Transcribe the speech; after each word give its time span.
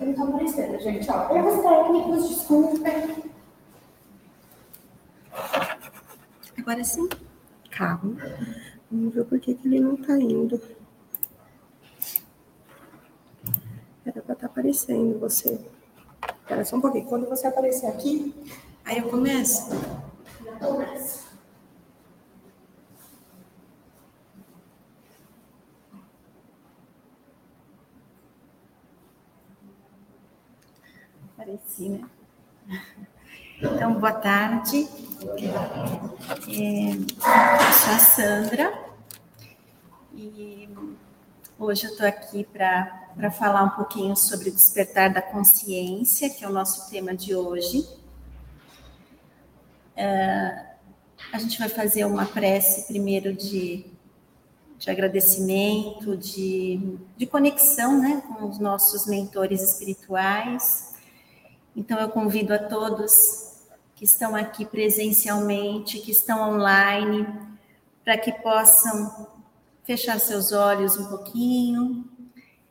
Ele 0.00 0.14
tá 0.14 0.24
aparecendo, 0.24 0.78
gente, 0.80 1.10
ó. 1.10 1.34
Erros 1.34 1.62
técnicos, 1.62 2.28
desculpem. 2.28 3.24
Agora 6.58 6.84
sim. 6.84 7.08
Calma. 7.70 8.16
Vamos 8.90 9.14
ver 9.14 9.24
por 9.24 9.40
que, 9.40 9.54
que 9.54 9.68
ele 9.68 9.80
não 9.80 9.96
tá 9.96 10.16
indo. 10.18 10.60
Era 14.04 14.12
pra 14.12 14.20
estar 14.20 14.34
tá 14.34 14.46
aparecendo 14.46 15.18
você. 15.18 15.60
Espera 16.40 16.64
só 16.64 16.76
um 16.76 16.80
pouquinho. 16.80 17.06
Quando 17.06 17.28
você 17.28 17.46
aparecer 17.46 17.86
aqui, 17.86 18.34
aí 18.84 18.98
eu 18.98 19.08
começo. 19.08 19.68
Começa. 20.58 21.25
Apareci, 31.76 31.88
né? 31.90 32.08
Então, 33.60 33.94
boa 33.94 34.12
tarde. 34.12 34.88
É, 35.22 36.90
eu 36.90 37.72
sou 37.72 37.92
a 37.92 37.98
Sandra 37.98 38.86
e 40.14 40.68
hoje 41.58 41.86
eu 41.86 41.90
estou 41.90 42.06
aqui 42.06 42.44
para 42.44 43.30
falar 43.30 43.64
um 43.64 43.70
pouquinho 43.70 44.16
sobre 44.16 44.48
o 44.48 44.52
despertar 44.52 45.12
da 45.12 45.22
consciência, 45.22 46.30
que 46.30 46.44
é 46.44 46.48
o 46.48 46.52
nosso 46.52 46.90
tema 46.90 47.14
de 47.14 47.34
hoje. 47.34 47.86
É, 49.94 50.66
a 51.32 51.38
gente 51.38 51.58
vai 51.58 51.68
fazer 51.68 52.04
uma 52.04 52.26
prece 52.26 52.86
primeiro 52.86 53.34
de, 53.34 53.86
de 54.78 54.90
agradecimento, 54.90 56.16
de, 56.16 56.98
de 57.16 57.26
conexão 57.26 58.00
né, 58.00 58.22
com 58.26 58.48
os 58.48 58.58
nossos 58.58 59.06
mentores 59.06 59.62
espirituais. 59.62 60.95
Então, 61.76 62.00
eu 62.00 62.08
convido 62.08 62.54
a 62.54 62.58
todos 62.58 63.60
que 63.94 64.06
estão 64.06 64.34
aqui 64.34 64.64
presencialmente, 64.64 66.00
que 66.00 66.10
estão 66.10 66.54
online, 66.54 67.28
para 68.02 68.16
que 68.16 68.32
possam 68.32 69.26
fechar 69.84 70.18
seus 70.18 70.52
olhos 70.52 70.96
um 70.96 71.06
pouquinho, 71.06 72.08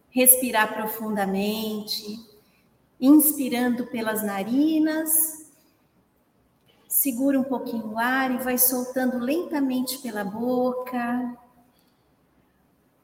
respirar 0.10 0.74
profundamente, 0.74 2.20
inspirando 3.00 3.86
pelas 3.86 4.24
narinas, 4.24 5.52
segura 6.88 7.40
um 7.40 7.44
pouquinho 7.44 7.92
o 7.92 8.00
ar 8.00 8.32
e 8.32 8.38
vai 8.38 8.58
soltando 8.58 9.20
lentamente 9.20 10.00
pela 10.00 10.24
boca. 10.24 11.38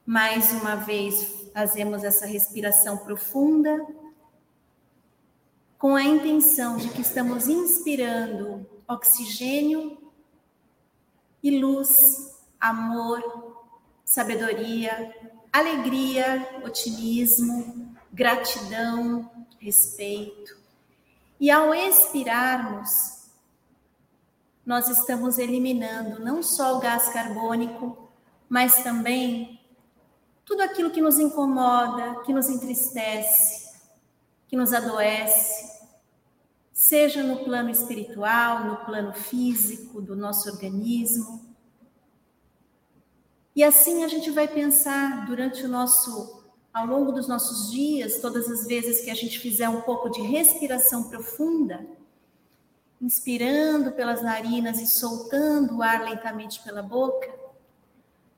Mais 0.04 0.52
uma 0.54 0.76
vez, 0.78 1.48
fazemos 1.54 2.04
essa 2.04 2.26
respiração 2.26 2.98
profunda 2.98 4.01
com 5.82 5.96
a 5.96 6.04
intenção 6.04 6.78
de 6.78 6.90
que 6.90 7.02
estamos 7.02 7.48
inspirando 7.48 8.64
oxigênio 8.88 9.98
e 11.42 11.60
luz, 11.60 12.40
amor, 12.60 13.66
sabedoria, 14.06 15.12
alegria, 15.52 16.62
otimismo, 16.64 17.98
gratidão, 18.14 19.28
respeito. 19.58 20.56
E 21.40 21.50
ao 21.50 21.74
expirarmos, 21.74 23.32
nós 24.64 24.88
estamos 24.88 25.40
eliminando 25.40 26.24
não 26.24 26.44
só 26.44 26.78
o 26.78 26.80
gás 26.80 27.10
carbônico, 27.10 28.08
mas 28.48 28.84
também 28.84 29.60
tudo 30.46 30.62
aquilo 30.62 30.92
que 30.92 31.02
nos 31.02 31.18
incomoda, 31.18 32.22
que 32.24 32.32
nos 32.32 32.48
entristece, 32.50 33.61
que 34.52 34.58
nos 34.58 34.74
adoece, 34.74 35.80
seja 36.74 37.24
no 37.24 37.38
plano 37.38 37.70
espiritual, 37.70 38.66
no 38.66 38.86
plano 38.86 39.14
físico 39.14 40.02
do 40.02 40.14
nosso 40.14 40.50
organismo. 40.50 41.56
E 43.56 43.64
assim 43.64 44.04
a 44.04 44.10
gente 44.10 44.30
vai 44.30 44.50
pensar 44.50 45.26
durante 45.26 45.64
o 45.64 45.70
nosso, 45.70 46.44
ao 46.74 46.86
longo 46.86 47.14
dos 47.14 47.30
nossos 47.30 47.72
dias, 47.72 48.20
todas 48.20 48.52
as 48.52 48.68
vezes 48.68 49.00
que 49.06 49.10
a 49.10 49.16
gente 49.16 49.40
fizer 49.40 49.70
um 49.70 49.80
pouco 49.84 50.10
de 50.10 50.20
respiração 50.22 51.06
profunda, 51.06 51.88
inspirando 53.02 53.94
pelas 53.94 54.22
narinas 54.22 54.82
e 54.82 54.86
soltando 54.86 55.78
o 55.78 55.82
ar 55.82 56.04
lentamente 56.04 56.62
pela 56.62 56.84
boca, 56.84 57.41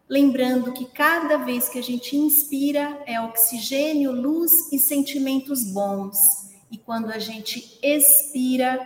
lembrando 0.08 0.74
que 0.74 0.86
cada 0.86 1.38
vez 1.38 1.70
que 1.70 1.80
a 1.80 1.84
gente 1.84 2.16
inspira 2.16 3.02
é 3.06 3.20
oxigênio, 3.20 4.12
luz 4.12 4.72
e 4.72 4.80
sentimentos 4.80 5.64
bons 5.64 6.44
e 6.74 6.78
quando 6.80 7.12
a 7.12 7.20
gente 7.20 7.80
expira, 7.84 8.84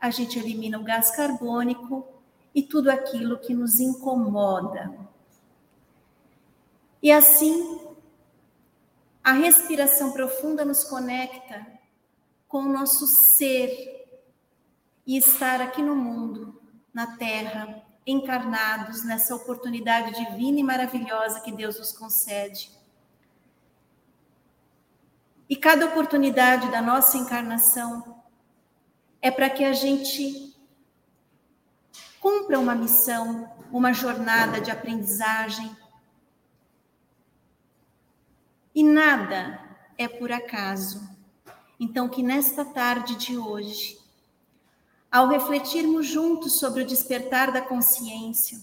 a 0.00 0.08
gente 0.10 0.38
elimina 0.38 0.78
o 0.78 0.82
gás 0.82 1.10
carbônico 1.10 2.06
e 2.54 2.62
tudo 2.62 2.90
aquilo 2.90 3.38
que 3.38 3.52
nos 3.52 3.80
incomoda. 3.80 4.98
E 7.02 7.12
assim, 7.12 7.80
a 9.22 9.32
respiração 9.32 10.12
profunda 10.12 10.64
nos 10.64 10.84
conecta 10.84 11.66
com 12.48 12.60
o 12.60 12.72
nosso 12.72 13.06
ser 13.06 14.08
e 15.06 15.18
estar 15.18 15.60
aqui 15.60 15.82
no 15.82 15.94
mundo, 15.94 16.58
na 16.94 17.18
Terra, 17.18 17.82
encarnados 18.10 19.04
nessa 19.04 19.34
oportunidade 19.36 20.14
divina 20.14 20.58
e 20.58 20.62
maravilhosa 20.64 21.40
que 21.40 21.52
Deus 21.52 21.78
nos 21.78 21.92
concede 21.92 22.78
e 25.48 25.56
cada 25.56 25.86
oportunidade 25.86 26.70
da 26.70 26.82
nossa 26.82 27.16
encarnação 27.16 28.22
é 29.22 29.30
para 29.30 29.48
que 29.48 29.64
a 29.64 29.72
gente 29.72 30.54
cumpra 32.20 32.58
uma 32.58 32.74
missão, 32.74 33.50
uma 33.72 33.92
jornada 33.94 34.60
de 34.60 34.70
aprendizagem. 34.70 35.74
E 38.74 38.82
nada 38.82 39.58
é 39.96 40.06
por 40.06 40.30
acaso. 40.30 41.08
Então, 41.80 42.08
que 42.08 42.22
nesta 42.22 42.64
tarde 42.64 43.14
de 43.16 43.38
hoje, 43.38 43.97
ao 45.10 45.28
refletirmos 45.28 46.06
juntos 46.06 46.58
sobre 46.58 46.82
o 46.82 46.86
despertar 46.86 47.50
da 47.50 47.62
consciência, 47.62 48.58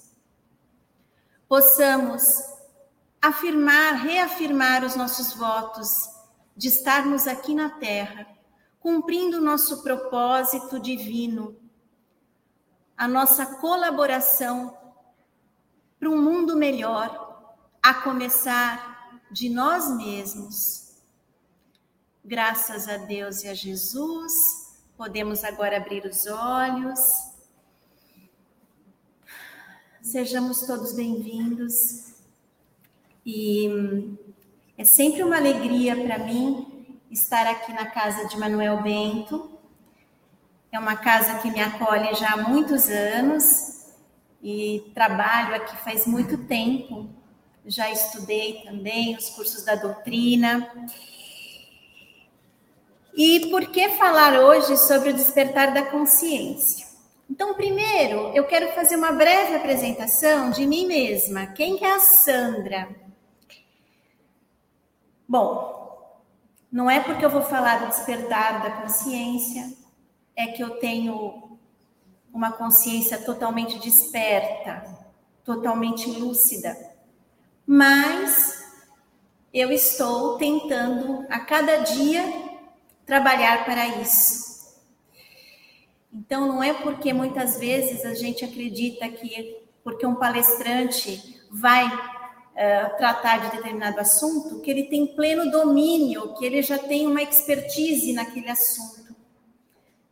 possamos 1.47 2.21
afirmar, 3.21 3.94
reafirmar 3.94 4.83
os 4.83 4.95
nossos 4.95 5.33
votos 5.33 5.89
de 6.56 6.68
estarmos 6.68 7.27
aqui 7.27 7.56
na 7.56 7.69
Terra, 7.69 8.27
cumprindo 8.80 9.38
o 9.38 9.42
nosso 9.42 9.81
propósito 9.81 10.80
divino, 10.80 11.56
a 12.95 13.07
nossa 13.07 13.57
colaboração 13.57 14.77
para 16.00 16.09
um 16.09 16.21
mundo 16.21 16.56
melhor, 16.56 17.56
a 17.81 17.94
começar 17.95 19.19
de 19.31 19.50
nós 19.50 19.89
mesmos. 19.97 21.01
Graças 22.24 22.88
a 22.88 22.97
Deus 22.97 23.44
e 23.44 23.47
a 23.47 23.53
Jesus, 23.53 24.31
podemos 24.97 25.44
agora 25.44 25.77
abrir 25.77 26.06
os 26.06 26.25
olhos. 26.25 27.00
Sejamos 30.01 30.62
todos 30.62 30.94
bem-vindos 30.94 32.13
e 33.25 34.15
é 34.77 34.86
sempre 34.86 35.24
uma 35.24 35.38
alegria 35.38 35.95
para 35.95 36.19
mim 36.19 36.97
estar 37.12 37.45
aqui 37.47 37.74
na 37.74 37.88
casa 37.88 38.27
de 38.27 38.38
Manuel 38.38 38.81
Bento. 38.81 39.51
É 40.71 40.80
uma 40.80 40.95
casa 40.95 41.39
que 41.39 41.51
me 41.51 41.59
acolhe 41.59 42.13
já 42.15 42.33
há 42.33 42.38
muitos 42.38 42.88
anos 42.88 43.88
e 44.42 44.92
trabalho 44.94 45.56
aqui 45.56 45.75
faz 45.77 46.06
muito 46.06 46.38
tempo. 46.45 47.09
Já 47.65 47.89
estudei 47.92 48.62
também 48.63 49.15
os 49.18 49.30
cursos 49.31 49.65
da 49.65 49.75
doutrina. 49.75 50.71
E 53.16 53.50
por 53.50 53.68
que 53.68 53.90
falar 53.92 54.42
hoje 54.42 54.76
sobre 54.78 55.12
o 55.12 55.14
despertar 55.14 55.74
da 55.74 55.86
consciência? 55.86 56.86
Então, 57.30 57.54
primeiro, 57.54 58.32
eu 58.36 58.46
quero 58.46 58.74
fazer 58.74 58.98
uma 58.98 59.14
breve 59.14 59.56
apresentação 59.56 60.50
de 60.50 60.68
mim 60.68 60.86
mesma. 60.86 61.48
Quem 61.48 61.82
é 61.82 61.94
a 61.94 62.00
Sandra? 62.00 62.90
Bom, 65.28 66.22
não 66.70 66.92
é 66.92 67.00
porque 67.00 67.26
eu 67.26 67.30
vou 67.30 67.42
falar 67.42 67.80
do 67.80 67.88
despertar 67.88 68.62
da 68.62 68.82
consciência, 68.82 69.74
é 70.36 70.48
que 70.48 70.62
eu 70.62 70.72
tenho 70.72 71.58
uma 72.34 72.52
consciência 72.52 73.18
totalmente 73.18 73.80
desperta, 73.80 74.84
totalmente 75.46 76.12
lúcida, 76.12 76.78
mas 77.66 78.62
eu 79.54 79.72
estou 79.72 80.38
tentando 80.38 81.26
a 81.30 81.40
cada 81.40 81.78
dia 81.78 82.44
trabalhar 83.06 83.66
para 83.66 83.88
isso. 84.00 84.46
Então, 86.13 86.48
não 86.48 86.63
é 86.63 86.74
porque 86.74 87.12
muitas 87.13 87.60
vezes 87.60 88.06
a 88.06 88.13
gente 88.13 88.46
acredita 88.46 89.07
que 89.10 89.63
porque 89.84 90.04
um 90.04 90.16
palestrante 90.16 91.40
vai 91.52 91.86
uh, 91.86 92.98
tratar 92.98 93.38
de 93.38 93.57
determinado 93.57 94.00
assunto, 94.00 94.60
que 94.62 94.72
ele 94.72 94.86
tem 94.86 95.16
pleno 95.16 95.52
domínio, 95.52 96.34
que 96.34 96.44
ele 96.44 96.63
já 96.63 96.80
tem 96.80 97.06
uma 97.06 97.22
expertise 97.22 98.12
naquele 98.12 98.50
assunto. 98.50 99.16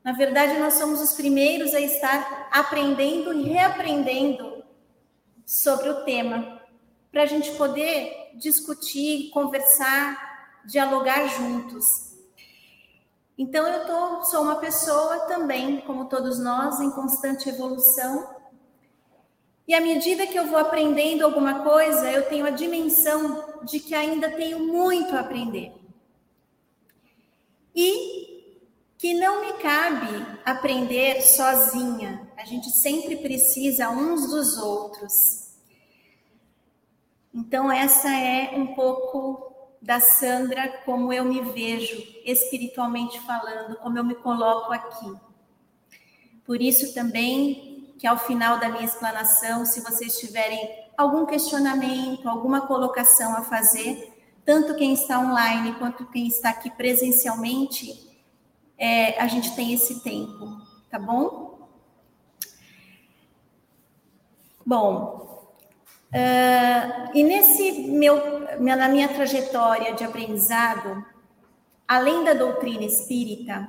Na 0.04 0.12
verdade, 0.12 0.60
nós 0.60 0.75
somos 0.75 1.01
os 1.01 1.13
primeiros 1.13 1.74
a 1.74 1.80
estar 1.80 2.50
aprendendo 2.51 3.34
e 3.34 3.50
reaprendendo 3.50 4.63
sobre 5.44 5.90
o 5.90 6.04
tema, 6.04 6.62
para 7.12 7.24
a 7.24 7.25
gente 7.25 7.51
poder 7.54 8.31
discutir, 8.36 9.30
conversar, 9.31 10.62
dialogar 10.66 11.28
juntos. 11.30 12.12
Então, 13.38 13.68
eu 13.68 13.85
tô, 13.85 14.24
sou 14.25 14.44
uma 14.44 14.57
pessoa 14.57 15.21
também, 15.21 15.81
como 15.81 16.06
todos 16.06 16.38
nós, 16.39 16.80
em 16.80 16.91
constante 16.91 17.50
evolução. 17.50 18.30
E 19.68 19.74
à 19.74 19.81
medida 19.81 20.27
que 20.27 20.38
eu 20.38 20.47
vou 20.47 20.59
aprendendo 20.59 21.24
alguma 21.24 21.63
coisa, 21.63 22.12
eu 22.12 22.27
tenho 22.27 22.45
a 22.45 22.51
dimensão 22.51 23.62
de 23.63 23.80
que 23.80 23.95
ainda 23.95 24.30
tenho 24.30 24.59
muito 24.59 25.15
a 25.15 25.21
aprender. 25.21 25.74
E 27.75 28.33
que 28.97 29.13
não 29.13 29.41
me 29.41 29.53
cabe 29.53 30.25
aprender 30.45 31.21
sozinha. 31.21 32.31
A 32.38 32.45
gente 32.45 32.69
sempre 32.69 33.18
precisa 33.18 33.89
uns 33.89 34.30
dos 34.30 34.57
outros. 34.57 35.13
Então, 37.33 37.71
essa 37.71 38.09
é 38.09 38.51
um 38.56 38.75
pouco 38.75 39.53
da 39.83 40.00
Sandra, 40.00 40.69
como 40.85 41.12
eu 41.12 41.25
me 41.25 41.41
vejo 41.41 42.01
espiritualmente 42.24 43.19
falando, 43.19 43.75
como 43.75 43.97
eu 43.97 44.03
me 44.03 44.15
coloco 44.15 44.71
aqui. 44.71 45.13
Por 46.45 46.62
isso 46.62 46.94
também 46.94 47.94
que 48.00 48.07
ao 48.07 48.18
final 48.18 48.57
da 48.59 48.69
minha 48.69 48.85
explanação, 48.85 49.65
se 49.65 49.81
vocês 49.81 50.18
tiverem 50.18 50.57
algum 50.97 51.25
questionamento, 51.25 52.30
alguma 52.30 52.65
colocação 52.65 53.35
a 53.35 53.44
fazer, 53.44 54.13
tanto 54.45 54.75
quem 54.75 54.94
está 54.94 55.19
online 55.19 55.74
quanto 55.75 56.06
quem 56.06 56.27
está 56.27 56.51
aqui 56.51 56.71
presencialmente, 56.71 58.09
é, 58.77 59.19
a 59.19 59.27
gente 59.27 59.53
tem 59.53 59.74
esse 59.74 60.01
tempo, 60.01 60.62
tá 60.89 60.97
bom? 60.97 61.68
Bom, 64.65 65.32
Uh, 66.13 67.10
e 67.15 67.24
nesse 67.24 67.89
meu, 67.89 68.48
na 68.60 68.88
minha 68.88 69.10
trajetória 69.10 69.95
de 69.95 70.04
aprendizado, 70.04 71.04
além 71.88 72.24
da 72.24 72.36
doutrina 72.36 72.83
espírita, 72.83 73.68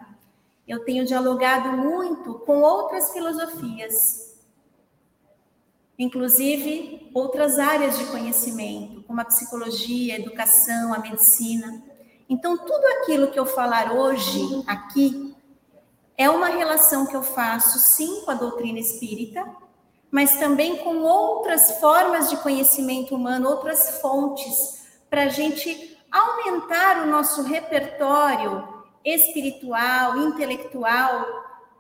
eu 0.68 0.84
tenho 0.84 1.06
dialogado 1.06 1.72
muito 1.72 2.34
com 2.40 2.60
outras 2.60 3.12
filosofias, 3.12 4.38
inclusive 5.98 7.10
outras 7.14 7.58
áreas 7.58 7.98
de 7.98 8.04
conhecimento, 8.06 9.02
como 9.04 9.22
a 9.22 9.24
psicologia, 9.24 10.14
a 10.14 10.18
educação, 10.18 10.92
a 10.92 10.98
medicina. 10.98 11.82
Então, 12.28 12.58
tudo 12.58 12.86
aquilo 12.98 13.30
que 13.30 13.38
eu 13.38 13.46
falar 13.46 13.90
hoje 13.90 14.62
aqui 14.66 15.34
é 16.16 16.28
uma 16.28 16.48
relação 16.48 17.06
que 17.06 17.16
eu 17.16 17.22
faço, 17.22 17.78
sim, 17.78 18.22
com 18.24 18.30
a 18.30 18.34
doutrina 18.34 18.78
espírita, 18.78 19.44
mas 20.14 20.38
também 20.38 20.76
com 20.76 20.98
outras 20.98 21.80
formas 21.80 22.30
de 22.30 22.36
conhecimento 22.36 23.16
humano, 23.16 23.48
outras 23.48 24.00
fontes, 24.00 24.86
para 25.10 25.24
a 25.24 25.28
gente 25.28 25.98
aumentar 26.08 27.02
o 27.02 27.10
nosso 27.10 27.42
repertório 27.42 28.84
espiritual, 29.04 30.16
intelectual, 30.18 31.26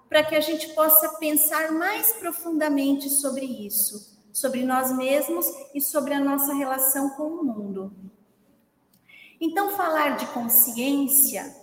para 0.08 0.24
que 0.24 0.34
a 0.34 0.40
gente 0.40 0.74
possa 0.74 1.10
pensar 1.20 1.70
mais 1.70 2.14
profundamente 2.14 3.08
sobre 3.08 3.46
isso, 3.46 4.18
sobre 4.32 4.64
nós 4.64 4.90
mesmos 4.96 5.46
e 5.72 5.80
sobre 5.80 6.12
a 6.12 6.18
nossa 6.18 6.52
relação 6.54 7.10
com 7.10 7.28
o 7.28 7.44
mundo. 7.44 7.92
Então, 9.40 9.76
falar 9.76 10.16
de 10.16 10.26
consciência, 10.26 11.54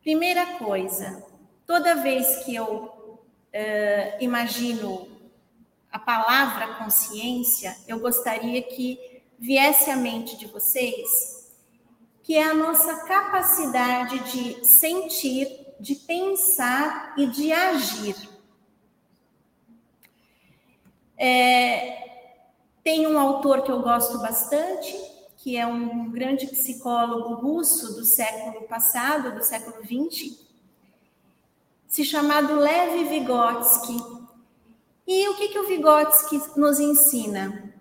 primeira 0.00 0.56
coisa, 0.56 1.22
toda 1.66 1.94
vez 1.94 2.42
que 2.42 2.54
eu 2.54 2.66
uh, 2.74 4.16
imagino 4.18 5.14
a 5.96 5.98
palavra 5.98 6.74
consciência, 6.74 7.74
eu 7.88 7.98
gostaria 7.98 8.60
que 8.60 9.22
viesse 9.38 9.90
à 9.90 9.96
mente 9.96 10.36
de 10.36 10.46
vocês 10.46 11.36
que 12.22 12.34
é 12.34 12.42
a 12.42 12.52
nossa 12.52 13.06
capacidade 13.06 14.18
de 14.30 14.64
sentir, 14.66 15.48
de 15.78 15.94
pensar 15.94 17.14
e 17.16 17.24
de 17.24 17.52
agir. 17.52 18.16
É, 21.16 22.26
tem 22.82 23.06
um 23.06 23.16
autor 23.16 23.62
que 23.62 23.70
eu 23.70 23.80
gosto 23.80 24.18
bastante, 24.18 24.92
que 25.36 25.56
é 25.56 25.64
um 25.64 26.10
grande 26.10 26.48
psicólogo 26.48 27.34
russo 27.34 27.94
do 27.94 28.04
século 28.04 28.66
passado, 28.66 29.32
do 29.32 29.44
século 29.44 29.76
XX, 29.84 30.36
se 31.86 32.04
chamado 32.04 32.56
Lev 32.56 33.08
Vygotsky. 33.08 34.25
E 35.06 35.28
o 35.28 35.36
que, 35.36 35.48
que 35.48 35.58
o 35.58 35.66
Vygotsky 35.66 36.42
nos 36.56 36.80
ensina? 36.80 37.72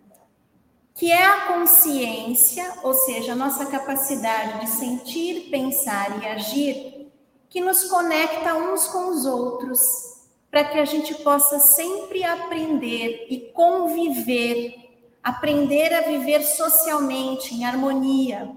Que 0.94 1.12
é 1.12 1.25
a 1.25 1.48
consciência, 1.48 2.79
ou 2.84 2.94
seja, 2.94 3.32
a 3.32 3.36
nossa 3.36 3.65
capacidade 3.65 4.62
de 4.62 4.70
sentir, 4.70 5.50
pensar 5.50 6.22
e 6.22 6.27
agir, 6.27 7.12
que 7.50 7.60
nos 7.62 7.86
conecta 7.86 8.53
uns 8.53 8.88
com 8.88 9.10
os 9.10 9.25
outros, 9.25 9.79
para 10.51 10.65
que 10.65 10.77
a 10.77 10.86
gente 10.86 11.15
possa 11.15 11.58
sempre 11.58 12.24
aprender 12.24 13.25
e 13.29 13.51
conviver, 13.53 14.75
aprender 15.24 15.94
a 15.94 16.01
viver 16.01 16.44
socialmente, 16.44 17.55
em 17.55 17.65
harmonia. 17.65 18.55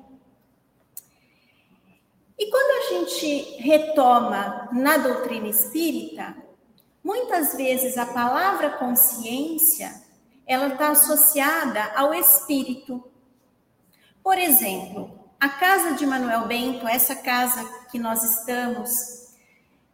E 2.39 2.51
quando 2.51 2.71
a 2.71 2.95
gente 2.95 3.63
retoma 3.63 4.69
na 4.73 4.99
doutrina 4.99 5.49
espírita, 5.49 6.37
Muitas 7.03 7.55
vezes 7.55 7.97
a 7.97 8.07
palavra 8.07 8.71
consciência 8.71 10.03
ela 10.47 10.69
está 10.69 10.91
associada 10.91 11.93
ao 11.95 12.15
espírito. 12.15 13.05
Por 14.23 14.39
exemplo, 14.39 15.19
a 15.39 15.49
casa 15.49 15.93
de 15.93 16.07
Manuel 16.07 16.47
Bento, 16.49 16.89
essa 16.89 17.15
casa 17.15 17.65
que 17.91 17.99
nós 17.99 18.23
estamos, 18.23 18.91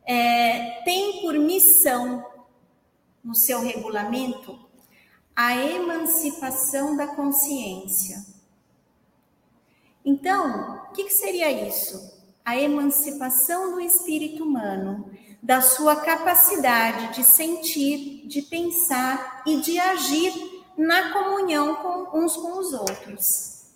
é, 0.07 0.83
tem 0.85 1.23
por 1.23 1.35
missão 1.35 2.25
no 3.23 3.35
seu 3.35 3.61
regulamento 3.61 4.59
a 5.35 5.57
emancipação 5.57 6.97
da 6.97 7.09
consciência. 7.09 8.25
Então, 10.05 10.85
o 10.85 10.93
que, 10.93 11.05
que 11.05 11.13
seria 11.13 11.51
isso? 11.51 12.23
A 12.45 12.57
emancipação 12.57 13.73
do 13.73 13.81
espírito 13.81 14.45
humano 14.45 15.11
da 15.45 15.61
sua 15.61 15.97
capacidade 15.97 17.17
de 17.17 17.23
sentir, 17.23 18.27
de 18.27 18.41
pensar 18.41 19.43
e 19.47 19.61
de 19.61 19.79
agir 19.79 20.33
na 20.75 21.13
comunhão 21.13 21.75
com 21.77 22.19
uns 22.19 22.35
com 22.35 22.59
os 22.59 22.73
outros. 22.73 23.67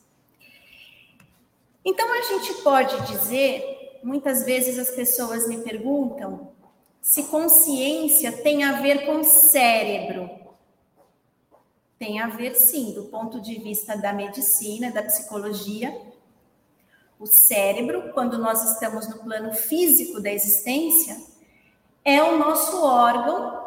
Então 1.85 2.11
a 2.11 2.23
gente 2.23 2.55
pode 2.63 2.99
dizer, 3.13 4.01
muitas 4.03 4.47
vezes 4.47 4.79
as 4.79 4.95
pessoas 4.95 5.47
me 5.47 5.59
perguntam 5.59 6.53
se 7.03 7.25
consciência 7.25 8.33
tem 8.33 8.65
a 8.65 8.81
ver 8.81 9.05
com 9.05 9.23
cérebro. 9.23 10.31
Tem 11.99 12.19
a 12.19 12.29
ver 12.29 12.55
sim, 12.55 12.95
do 12.95 13.05
ponto 13.05 13.43
de 13.43 13.57
vista 13.59 13.95
da 13.95 14.15
medicina, 14.15 14.91
da 14.91 15.03
psicologia. 15.03 15.95
O 17.21 17.27
cérebro, 17.27 18.11
quando 18.15 18.39
nós 18.39 18.73
estamos 18.73 19.07
no 19.07 19.19
plano 19.19 19.53
físico 19.53 20.19
da 20.19 20.33
existência, 20.33 21.38
é 22.09 22.23
o 22.23 22.39
nosso 22.39 22.83
órgão 22.83 23.59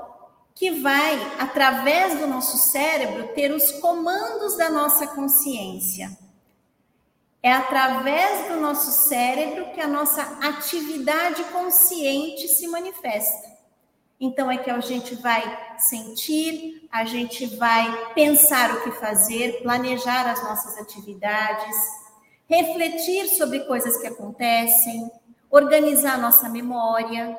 que 0.55 0.71
vai, 0.71 1.15
através 1.37 2.19
do 2.19 2.25
nosso 2.25 2.57
cérebro, 2.57 3.27
ter 3.35 3.51
os 3.51 3.71
comandos 3.73 4.57
da 4.57 4.67
nossa 4.67 5.05
consciência. 5.05 6.17
É 7.43 7.53
através 7.53 8.47
do 8.47 8.59
nosso 8.59 9.07
cérebro 9.07 9.71
que 9.75 9.79
a 9.79 9.87
nossa 9.87 10.23
atividade 10.41 11.43
consciente 11.45 12.47
se 12.47 12.67
manifesta. 12.67 13.47
Então, 14.19 14.49
é 14.49 14.57
que 14.57 14.71
a 14.71 14.79
gente 14.79 15.13
vai 15.13 15.75
sentir, 15.77 16.87
a 16.91 17.05
gente 17.05 17.45
vai 17.57 18.13
pensar 18.15 18.71
o 18.71 18.81
que 18.81 18.91
fazer, 18.93 19.61
planejar 19.61 20.27
as 20.27 20.43
nossas 20.43 20.79
atividades, 20.79 21.75
refletir 22.47 23.27
sobre 23.27 23.59
coisas 23.61 23.97
que 23.97 24.07
acontecem, 24.07 25.11
organizar 25.51 26.19
nossa 26.19 26.49
memória. 26.49 27.37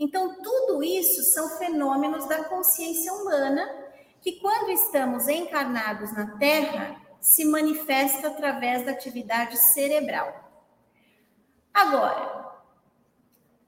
Então, 0.00 0.42
tudo 0.42 0.82
isso 0.82 1.22
são 1.22 1.58
fenômenos 1.58 2.26
da 2.26 2.42
consciência 2.44 3.12
humana 3.12 3.70
que, 4.20 4.40
quando 4.40 4.70
estamos 4.70 5.28
encarnados 5.28 6.12
na 6.12 6.38
Terra, 6.38 7.00
se 7.20 7.44
manifesta 7.44 8.28
através 8.28 8.84
da 8.84 8.92
atividade 8.92 9.56
cerebral. 9.58 10.50
Agora, 11.72 12.50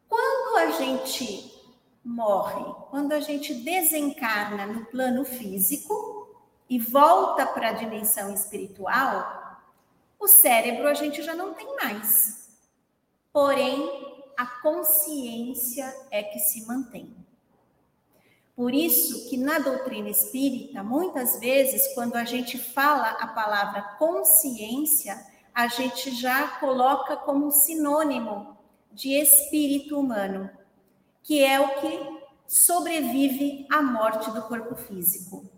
quando 0.08 0.56
a 0.56 0.70
gente 0.72 1.52
morre, 2.04 2.64
quando 2.90 3.12
a 3.12 3.20
gente 3.20 3.54
desencarna 3.54 4.66
no 4.66 4.86
plano 4.86 5.24
físico, 5.24 6.12
e 6.72 6.78
volta 6.78 7.44
para 7.44 7.68
a 7.68 7.72
dimensão 7.72 8.32
espiritual, 8.32 9.60
o 10.18 10.26
cérebro 10.26 10.88
a 10.88 10.94
gente 10.94 11.22
já 11.22 11.34
não 11.34 11.52
tem 11.52 11.66
mais. 11.76 12.48
Porém, 13.30 14.11
a 14.42 14.46
consciência 14.60 15.94
é 16.10 16.20
que 16.20 16.40
se 16.40 16.66
mantém. 16.66 17.14
Por 18.56 18.74
isso 18.74 19.30
que 19.30 19.36
na 19.36 19.60
doutrina 19.60 20.08
espírita, 20.08 20.82
muitas 20.82 21.38
vezes, 21.38 21.94
quando 21.94 22.16
a 22.16 22.24
gente 22.24 22.58
fala 22.58 23.10
a 23.10 23.28
palavra 23.28 23.82
consciência, 24.00 25.16
a 25.54 25.68
gente 25.68 26.10
já 26.10 26.58
coloca 26.58 27.16
como 27.18 27.52
sinônimo 27.52 28.56
de 28.90 29.12
espírito 29.12 29.96
humano, 29.96 30.50
que 31.22 31.40
é 31.40 31.60
o 31.60 31.80
que 31.80 32.00
sobrevive 32.48 33.64
à 33.70 33.80
morte 33.80 34.28
do 34.32 34.42
corpo 34.42 34.74
físico. 34.74 35.48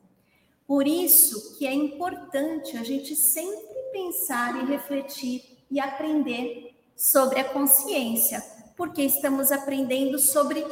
Por 0.67 0.87
isso 0.87 1.57
que 1.57 1.67
é 1.67 1.73
importante 1.73 2.77
a 2.77 2.85
gente 2.85 3.17
sempre 3.17 3.83
pensar 3.93 4.63
e 4.63 4.67
refletir 4.67 5.65
e 5.71 5.81
aprender 5.81 6.77
sobre 6.95 7.41
a 7.41 7.45
consciência, 7.45 8.54
porque 8.77 9.03
estamos 9.03 9.53
aprendendo 9.53 10.19
sobre 10.19 10.65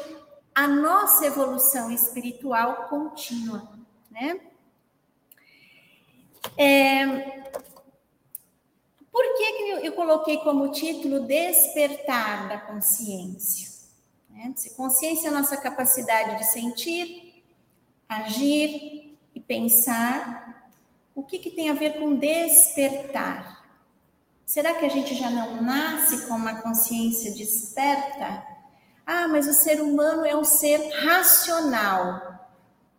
a 0.55 0.67
nossa 0.67 1.27
evolução 1.27 1.91
espiritual 1.91 2.89
contínua, 2.89 3.71
né? 4.11 4.41
É, 6.57 7.07
por 9.11 9.37
que, 9.37 9.53
que 9.53 9.87
eu 9.87 9.93
coloquei 9.93 10.39
como 10.39 10.73
título 10.73 11.21
Despertar 11.21 12.49
da 12.49 12.59
Consciência? 12.59 13.71
Né? 14.31 14.53
Se 14.57 14.75
consciência 14.75 15.29
é 15.29 15.31
a 15.31 15.35
nossa 15.35 15.57
capacidade 15.57 16.39
de 16.39 16.45
sentir, 16.45 17.45
agir 18.09 19.17
e 19.35 19.41
pensar, 19.41 20.71
o 21.15 21.23
que, 21.23 21.39
que 21.39 21.51
tem 21.51 21.71
a 21.71 21.75
ver 21.75 21.99
com 21.99 22.17
despertar? 22.17 23.62
Será 24.45 24.75
que 24.75 24.85
a 24.85 24.89
gente 24.89 25.15
já 25.15 25.31
não 25.31 25.63
nasce 25.63 26.27
com 26.27 26.35
uma 26.35 26.61
consciência 26.61 27.33
desperta? 27.33 28.45
Ah, 29.07 29.27
mas 29.29 29.47
o 29.47 29.53
ser 29.53 29.81
humano 29.81 30.25
é 30.25 30.37
um 30.37 30.45
ser 30.45 30.91
racional. 31.05 32.33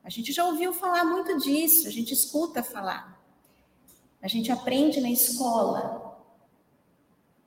A 0.04 0.10
gente 0.10 0.34
já 0.34 0.46
ouviu 0.46 0.74
falar 0.74 1.06
muito 1.06 1.38
disso, 1.38 1.88
a 1.88 1.92
gente 1.92 2.14
escuta 2.14 2.62
falar. 2.64 3.22
A 4.22 4.28
gente 4.28 4.52
aprende 4.52 5.00
na 5.00 5.10
escola 5.10 6.18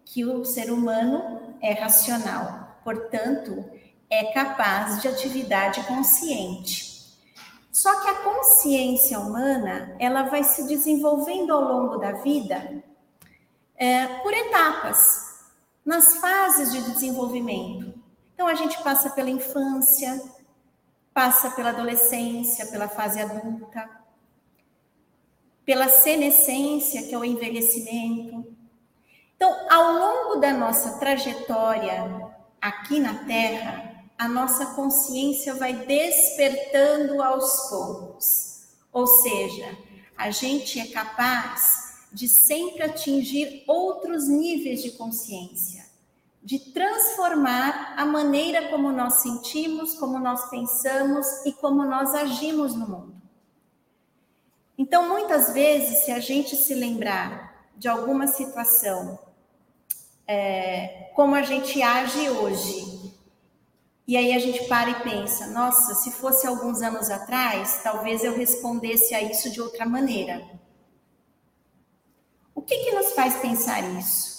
que 0.04 0.24
o 0.24 0.44
ser 0.44 0.70
humano 0.70 1.56
é 1.60 1.72
racional, 1.72 2.78
portanto, 2.84 3.64
é 4.08 4.32
capaz 4.32 5.02
de 5.02 5.08
atividade 5.08 5.82
consciente. 5.84 6.96
Só 7.72 8.00
que 8.00 8.08
a 8.08 8.22
consciência 8.22 9.18
humana, 9.18 9.94
ela 9.98 10.22
vai 10.22 10.42
se 10.42 10.66
desenvolvendo 10.66 11.52
ao 11.52 11.60
longo 11.60 11.98
da 11.98 12.12
vida 12.12 12.82
é, 13.76 14.06
por 14.22 14.32
etapas, 14.32 15.26
nas 15.84 16.16
fases 16.16 16.72
de 16.72 16.82
desenvolvimento. 16.90 17.94
Então, 18.34 18.46
a 18.46 18.54
gente 18.54 18.82
passa 18.82 19.10
pela 19.10 19.30
infância, 19.30 20.20
passa 21.14 21.50
pela 21.50 21.70
adolescência, 21.70 22.66
pela 22.66 22.88
fase 22.88 23.20
adulta, 23.20 23.88
pela 25.64 25.88
senescência, 25.88 27.02
que 27.04 27.14
é 27.14 27.18
o 27.18 27.24
envelhecimento. 27.24 28.54
Então, 29.34 29.54
ao 29.70 29.92
longo 29.92 30.40
da 30.40 30.52
nossa 30.52 30.98
trajetória 30.98 32.32
aqui 32.60 32.98
na 33.00 33.24
Terra, 33.24 34.04
a 34.18 34.28
nossa 34.28 34.74
consciência 34.74 35.54
vai 35.54 35.72
despertando 35.74 37.22
aos 37.22 37.68
poucos. 37.68 38.68
Ou 38.92 39.06
seja, 39.06 39.76
a 40.16 40.30
gente 40.30 40.80
é 40.80 40.86
capaz 40.86 41.85
de 42.16 42.28
sempre 42.28 42.82
atingir 42.82 43.62
outros 43.66 44.26
níveis 44.26 44.82
de 44.82 44.92
consciência 44.92 45.86
de 46.46 46.60
transformar 46.60 47.94
a 47.96 48.06
maneira 48.06 48.68
como 48.68 48.92
nós 48.92 49.14
sentimos, 49.14 49.94
como 49.94 50.16
nós 50.16 50.48
pensamos 50.48 51.26
e 51.44 51.52
como 51.52 51.84
nós 51.84 52.14
agimos 52.14 52.72
no 52.72 52.88
mundo. 52.88 53.16
Então, 54.78 55.08
muitas 55.08 55.52
vezes, 55.52 56.04
se 56.04 56.12
a 56.12 56.20
gente 56.20 56.54
se 56.54 56.72
lembrar 56.72 57.66
de 57.76 57.88
alguma 57.88 58.28
situação, 58.28 59.18
é, 60.24 61.10
como 61.16 61.34
a 61.34 61.42
gente 61.42 61.82
age 61.82 62.30
hoje, 62.30 63.12
e 64.06 64.16
aí 64.16 64.32
a 64.32 64.38
gente 64.38 64.68
para 64.68 64.90
e 64.90 65.02
pensa: 65.02 65.48
nossa, 65.48 65.96
se 65.96 66.12
fosse 66.12 66.46
alguns 66.46 66.80
anos 66.80 67.10
atrás, 67.10 67.80
talvez 67.82 68.22
eu 68.22 68.36
respondesse 68.36 69.16
a 69.16 69.20
isso 69.20 69.50
de 69.50 69.60
outra 69.60 69.84
maneira. 69.84 70.48
O 72.56 72.62
que, 72.62 72.76
que 72.78 72.90
nos 72.90 73.12
faz 73.12 73.36
pensar 73.36 73.88
isso? 73.96 74.36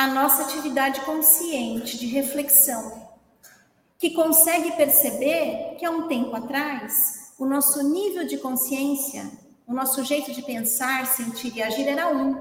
a 0.00 0.06
nossa 0.06 0.44
atividade 0.44 1.02
consciente 1.02 1.98
de 1.98 2.06
reflexão, 2.06 3.06
que 3.98 4.14
consegue 4.14 4.72
perceber 4.72 5.76
que 5.78 5.84
há 5.84 5.90
um 5.90 6.08
tempo 6.08 6.34
atrás 6.34 7.34
o 7.38 7.44
nosso 7.44 7.82
nível 7.82 8.24
de 8.26 8.38
consciência, 8.38 9.30
o 9.66 9.74
nosso 9.74 10.02
jeito 10.02 10.32
de 10.32 10.40
pensar, 10.40 11.04
sentir 11.06 11.54
e 11.54 11.62
agir 11.62 11.86
era 11.86 12.08
um. 12.08 12.40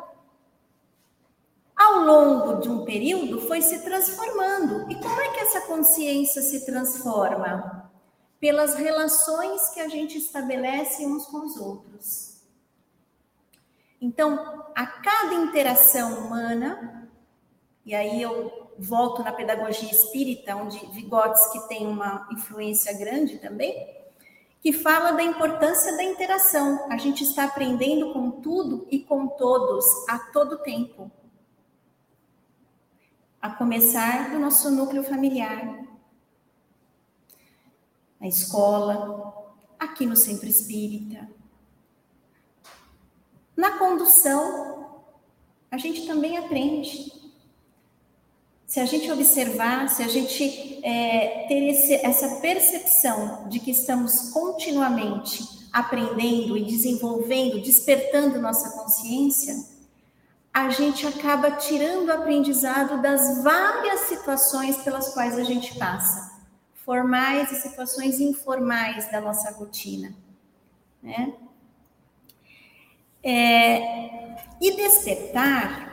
Ao 1.76 2.00
longo 2.06 2.62
de 2.62 2.70
um 2.70 2.86
período 2.86 3.42
foi 3.42 3.62
se 3.62 3.80
transformando. 3.80 4.90
E 4.90 4.96
como 4.96 5.20
é 5.20 5.28
que 5.34 5.42
essa 5.42 5.60
consciência 5.68 6.42
se 6.42 6.66
transforma? 6.66 7.92
Pelas 8.40 8.76
relações 8.76 9.68
que 9.72 9.82
a 9.82 9.90
gente 9.90 10.18
estabelece 10.18 11.06
uns 11.06 11.26
com 11.26 11.46
os 11.46 11.58
outros. 11.58 12.29
Então, 14.02 14.66
a 14.76 14.86
cada 14.86 15.34
interação 15.34 16.26
humana, 16.26 17.10
e 17.86 17.94
aí 17.94 18.22
eu 18.22 18.72
volto 18.78 19.24
na 19.24 19.32
pedagogia 19.32 19.92
espírita, 19.92 20.56
onde 20.56 20.78
Vygotsky 20.88 21.68
tem 21.68 21.86
uma 21.86 22.28
influência 22.32 22.98
grande 22.98 23.40
também, 23.40 24.00
que 24.62 24.72
fala 24.72 25.12
da 25.12 25.24
importância 25.24 25.96
da 25.96 26.04
interação. 26.04 26.88
A 26.90 26.98
gente 26.98 27.24
está 27.24 27.46
aprendendo 27.46 28.14
com 28.14 28.32
tudo 28.32 28.88
e 28.90 29.00
com 29.00 29.28
todos 29.28 29.86
a 30.08 30.18
todo 30.32 30.60
tempo. 30.60 31.12
A 33.42 33.50
começar 33.50 34.32
do 34.32 34.40
nosso 34.40 34.70
núcleo 34.72 35.04
familiar, 35.04 35.86
na 38.20 38.28
escola, 38.28 39.56
aqui 39.78 40.06
no 40.06 40.16
centro 40.16 40.48
espírita. 40.48 41.30
Na 43.60 43.72
condução, 43.72 45.04
a 45.70 45.78
gente 45.78 46.08
também 46.08 46.38
aprende 46.38 47.12
se 48.66 48.80
a 48.80 48.86
gente 48.86 49.12
observar, 49.12 49.90
se 49.90 50.02
a 50.02 50.08
gente 50.08 50.80
é, 50.82 51.46
ter 51.46 51.68
esse, 51.68 51.94
essa 51.96 52.40
percepção 52.40 53.50
de 53.50 53.60
que 53.60 53.72
estamos 53.72 54.30
continuamente 54.30 55.44
aprendendo 55.74 56.56
e 56.56 56.64
desenvolvendo, 56.64 57.62
despertando 57.62 58.40
nossa 58.40 58.70
consciência, 58.82 59.54
a 60.54 60.70
gente 60.70 61.06
acaba 61.06 61.52
tirando 61.52 62.08
o 62.08 62.14
aprendizado 62.14 63.02
das 63.02 63.44
várias 63.44 64.08
situações 64.08 64.78
pelas 64.78 65.14
quais 65.14 65.38
a 65.38 65.44
gente 65.44 65.78
passa, 65.78 66.32
formais 66.86 67.52
e 67.52 67.60
situações 67.60 68.22
informais 68.22 69.12
da 69.12 69.20
nossa 69.20 69.52
rotina, 69.52 70.16
né? 71.04 71.34
É, 73.24 74.36
e 74.62 74.76
despertar 74.76 75.90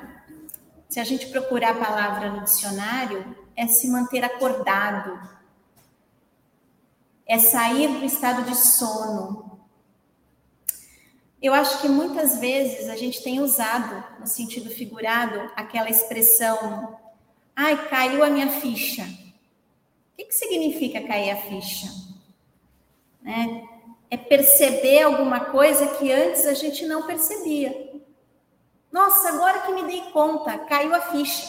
se 0.88 1.00
a 1.00 1.04
gente 1.04 1.26
procurar 1.26 1.72
a 1.72 1.84
palavra 1.84 2.30
no 2.30 2.44
dicionário, 2.44 3.36
é 3.54 3.66
se 3.66 3.88
manter 3.88 4.24
acordado, 4.24 5.20
é 7.26 7.38
sair 7.38 7.88
do 7.88 8.04
estado 8.04 8.44
de 8.44 8.56
sono. 8.56 9.60
Eu 11.42 11.52
acho 11.52 11.80
que 11.80 11.88
muitas 11.88 12.38
vezes 12.38 12.88
a 12.88 12.96
gente 12.96 13.22
tem 13.22 13.40
usado, 13.40 14.02
no 14.18 14.26
sentido 14.26 14.70
figurado, 14.70 15.50
aquela 15.54 15.90
expressão: 15.90 16.98
ai, 17.54 17.88
caiu 17.88 18.24
a 18.24 18.30
minha 18.30 18.48
ficha. 18.60 19.02
O 19.02 20.16
que, 20.16 20.24
que 20.24 20.34
significa 20.34 21.06
cair 21.06 21.30
a 21.30 21.36
ficha? 21.36 21.88
Né? 23.20 23.68
É 24.10 24.16
perceber 24.16 25.02
alguma 25.02 25.46
coisa 25.46 25.86
que 25.96 26.12
antes 26.12 26.46
a 26.46 26.54
gente 26.54 26.86
não 26.86 27.06
percebia. 27.06 28.00
Nossa, 28.90 29.28
agora 29.28 29.60
que 29.60 29.72
me 29.72 29.84
dei 29.84 30.00
conta, 30.12 30.58
caiu 30.58 30.94
a 30.94 31.00
ficha. 31.00 31.46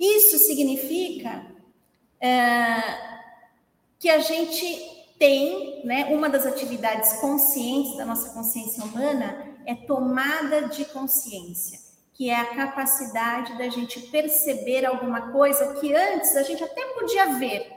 Isso 0.00 0.38
significa 0.38 1.46
é, 2.20 2.82
que 3.98 4.08
a 4.08 4.18
gente 4.20 4.98
tem, 5.18 5.84
né, 5.84 6.06
uma 6.06 6.28
das 6.28 6.46
atividades 6.46 7.14
conscientes 7.14 7.96
da 7.96 8.06
nossa 8.06 8.30
consciência 8.30 8.82
humana 8.84 9.56
é 9.66 9.74
tomada 9.74 10.68
de 10.68 10.84
consciência, 10.86 11.78
que 12.14 12.30
é 12.30 12.36
a 12.36 12.54
capacidade 12.54 13.58
da 13.58 13.68
gente 13.68 14.00
perceber 14.02 14.86
alguma 14.86 15.32
coisa 15.32 15.74
que 15.74 15.94
antes 15.94 16.36
a 16.36 16.42
gente 16.42 16.62
até 16.62 16.84
podia 16.94 17.34
ver, 17.34 17.70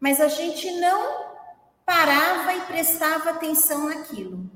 mas 0.00 0.20
a 0.20 0.28
gente 0.28 0.70
não 0.72 1.29
parava 1.90 2.54
e 2.54 2.60
prestava 2.60 3.30
atenção 3.30 3.88
naquilo. 3.88 4.48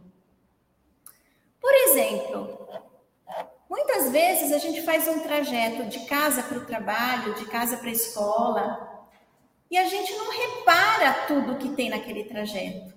Por 1.60 1.74
exemplo, 1.74 2.68
muitas 3.68 4.12
vezes 4.12 4.52
a 4.52 4.58
gente 4.58 4.82
faz 4.82 5.08
um 5.08 5.18
trajeto 5.18 5.86
de 5.86 6.06
casa 6.06 6.44
para 6.44 6.58
o 6.58 6.64
trabalho, 6.64 7.34
de 7.34 7.46
casa 7.46 7.76
para 7.76 7.88
a 7.88 7.92
escola, 7.92 9.08
e 9.68 9.76
a 9.76 9.84
gente 9.84 10.14
não 10.14 10.30
repara 10.30 11.26
tudo 11.26 11.58
que 11.58 11.70
tem 11.70 11.90
naquele 11.90 12.22
trajeto. 12.22 12.94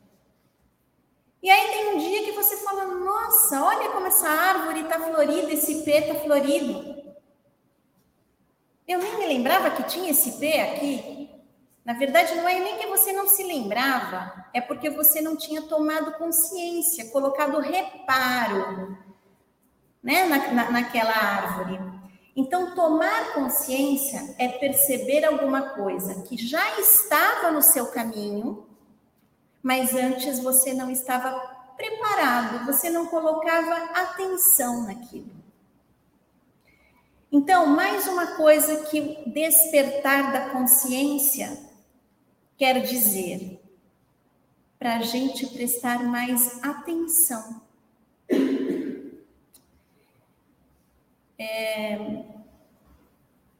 E 1.41 1.49
aí 1.49 1.71
tem 1.71 1.95
um 1.95 1.97
dia 1.97 2.23
que 2.23 2.33
você 2.33 2.57
fala: 2.57 2.85
Nossa, 2.85 3.63
olha 3.63 3.89
como 3.89 4.05
essa 4.05 4.29
árvore 4.29 4.81
está 4.81 4.99
florida, 4.99 5.51
esse 5.51 5.83
pé 5.83 5.99
está 5.99 6.13
florido. 6.13 6.95
Eu 8.87 8.99
nem 8.99 9.17
me 9.17 9.25
lembrava 9.25 9.71
que 9.71 9.83
tinha 9.83 10.11
esse 10.11 10.39
pé 10.39 10.61
aqui. 10.61 11.16
Na 11.87 11.93
verdade, 11.93 12.35
não 12.35 12.49
é 12.49 12.59
nem 12.59 12.77
que 12.77 12.87
você 12.87 13.13
não 13.13 13.29
se 13.29 13.41
lembrava, 13.43 14.45
é 14.53 14.59
porque 14.59 14.89
você 14.89 15.21
não 15.21 15.37
tinha 15.37 15.61
tomado 15.61 16.17
consciência, 16.17 17.09
colocado 17.11 17.61
reparo 17.61 18.97
né, 20.03 20.25
na, 20.25 20.51
na, 20.51 20.71
naquela 20.71 21.13
árvore. 21.13 21.79
Então, 22.35 22.75
tomar 22.75 23.33
consciência 23.33 24.35
é 24.37 24.49
perceber 24.49 25.23
alguma 25.23 25.61
coisa 25.75 26.23
que 26.23 26.35
já 26.35 26.77
estava 26.77 27.51
no 27.51 27.61
seu 27.61 27.85
caminho, 27.85 28.67
mas 29.63 29.95
antes 29.95 30.41
você 30.41 30.73
não 30.73 30.91
estava 30.91 31.39
preparado, 31.77 32.65
você 32.65 32.89
não 32.89 33.05
colocava 33.05 33.73
atenção 33.93 34.83
naquilo. 34.83 35.31
Então, 37.31 37.65
mais 37.65 38.05
uma 38.09 38.35
coisa 38.35 38.83
que 38.87 39.23
despertar 39.25 40.33
da 40.33 40.49
consciência 40.49 41.65
quer 42.57 42.81
dizer 42.81 43.59
para 44.79 44.97
a 44.97 45.01
gente 45.01 45.45
prestar 45.47 46.03
mais 46.03 46.63
atenção. 46.63 47.61
É, 51.39 52.23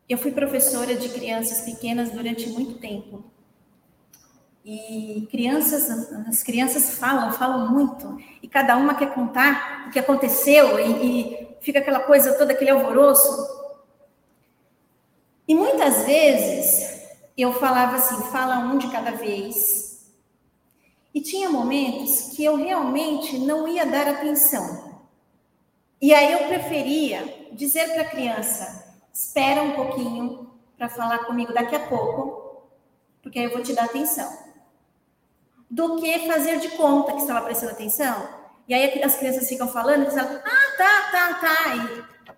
eu 0.10 0.18
fui 0.18 0.32
professora 0.32 0.96
de 0.96 1.10
crianças 1.10 1.62
pequenas 1.62 2.12
durante 2.12 2.50
muito 2.50 2.80
tempo. 2.80 3.24
E 4.66 5.28
crianças, 5.32 5.90
as 6.28 6.44
crianças 6.44 6.98
falam, 6.98 7.32
falam 7.32 7.72
muito, 7.72 8.18
e 8.42 8.48
cada 8.48 8.76
uma 8.76 8.96
quer 8.96 9.14
contar 9.14 9.88
o 9.88 9.92
que 9.92 10.00
aconteceu, 10.00 10.78
e, 10.80 11.06
e 11.06 11.48
fica 11.62 11.80
aquela 11.80 12.02
coisa 12.02 12.38
toda, 12.38 12.52
aquele 12.52 12.72
alvoroço. 12.72 13.58
E 15.48 15.56
muitas 15.56 16.06
vezes 16.06 17.07
eu 17.38 17.54
falava 17.54 17.98
assim, 17.98 18.32
fala 18.32 18.58
um 18.58 18.78
de 18.78 18.90
cada 18.90 19.12
vez. 19.12 20.12
E 21.14 21.22
tinha 21.22 21.50
momentos 21.50 22.36
que 22.36 22.44
eu 22.44 22.56
realmente 22.56 23.38
não 23.38 23.68
ia 23.68 23.86
dar 23.86 24.08
atenção. 24.08 25.02
E 26.02 26.14
aí 26.14 26.32
eu 26.34 26.48
preferia 26.48 27.50
dizer 27.52 27.94
para 27.94 28.04
a 28.04 28.10
criança: 28.10 28.96
espera 29.14 29.62
um 29.62 29.74
pouquinho 29.74 30.52
para 30.78 30.90
falar 30.90 31.20
comigo 31.26 31.54
daqui 31.54 31.76
a 31.76 31.88
pouco, 31.88 32.68
porque 33.22 33.40
aí 33.40 33.46
eu 33.46 33.52
vou 33.52 33.64
te 33.64 33.74
dar 33.74 33.86
atenção 33.86 34.48
do 35.70 35.98
que 35.98 36.28
fazer 36.28 36.60
de 36.60 36.70
conta 36.70 37.14
que 37.14 37.22
estava 37.22 37.46
prestando 37.46 37.74
atenção. 37.74 38.30
E 38.68 38.74
aí 38.74 39.02
as 39.04 39.16
crianças 39.16 39.48
ficam 39.48 39.68
falando 39.68 40.08
e 40.08 40.12
falam, 40.12 40.42
ah, 40.44 40.78
tá, 40.78 41.12
tá, 41.12 41.34
tá. 41.36 41.76
E... 41.76 42.34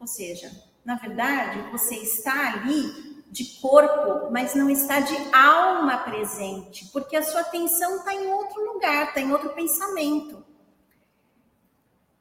Ou 0.00 0.06
seja, 0.06 0.50
na 0.84 0.96
verdade, 0.96 1.60
você 1.70 1.96
está 1.96 2.54
ali 2.54 3.13
de 3.34 3.60
corpo, 3.60 4.30
mas 4.30 4.54
não 4.54 4.70
está 4.70 5.00
de 5.00 5.16
alma 5.34 5.98
presente, 5.98 6.86
porque 6.92 7.16
a 7.16 7.22
sua 7.24 7.40
atenção 7.40 7.96
está 7.96 8.14
em 8.14 8.28
outro 8.32 8.64
lugar, 8.64 9.08
está 9.08 9.20
em 9.20 9.32
outro 9.32 9.50
pensamento. 9.50 10.44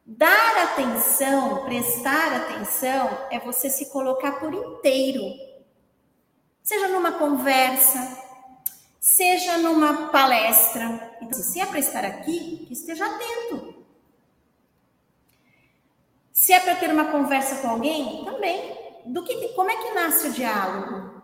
Dar 0.04 0.64
atenção, 0.64 1.66
prestar 1.66 2.34
atenção, 2.34 3.28
é 3.30 3.40
você 3.40 3.70
se 3.70 3.92
colocar 3.92 4.40
por 4.40 4.52
inteiro. 4.56 5.22
Seja 6.64 6.88
numa 6.88 7.12
conversa, 7.12 8.18
seja 9.00 9.60
numa 9.60 10.08
palestra. 10.10 11.16
Então, 11.22 11.40
se 11.40 11.62
é 11.62 11.66
para 11.68 11.78
estar 11.78 12.04
aqui, 12.04 12.68
esteja 12.72 13.06
atento. 13.06 13.86
Se 16.32 16.54
é 16.54 16.60
para 16.60 16.76
ter 16.76 16.90
uma 16.90 17.12
conversa 17.12 17.58
com 17.58 17.70
alguém, 17.70 18.26
também. 18.26 18.83
Do 19.06 19.24
que, 19.24 19.50
como 19.50 19.70
é 19.70 19.76
que 19.76 19.92
nasce 19.92 20.28
o 20.28 20.32
diálogo? 20.32 21.22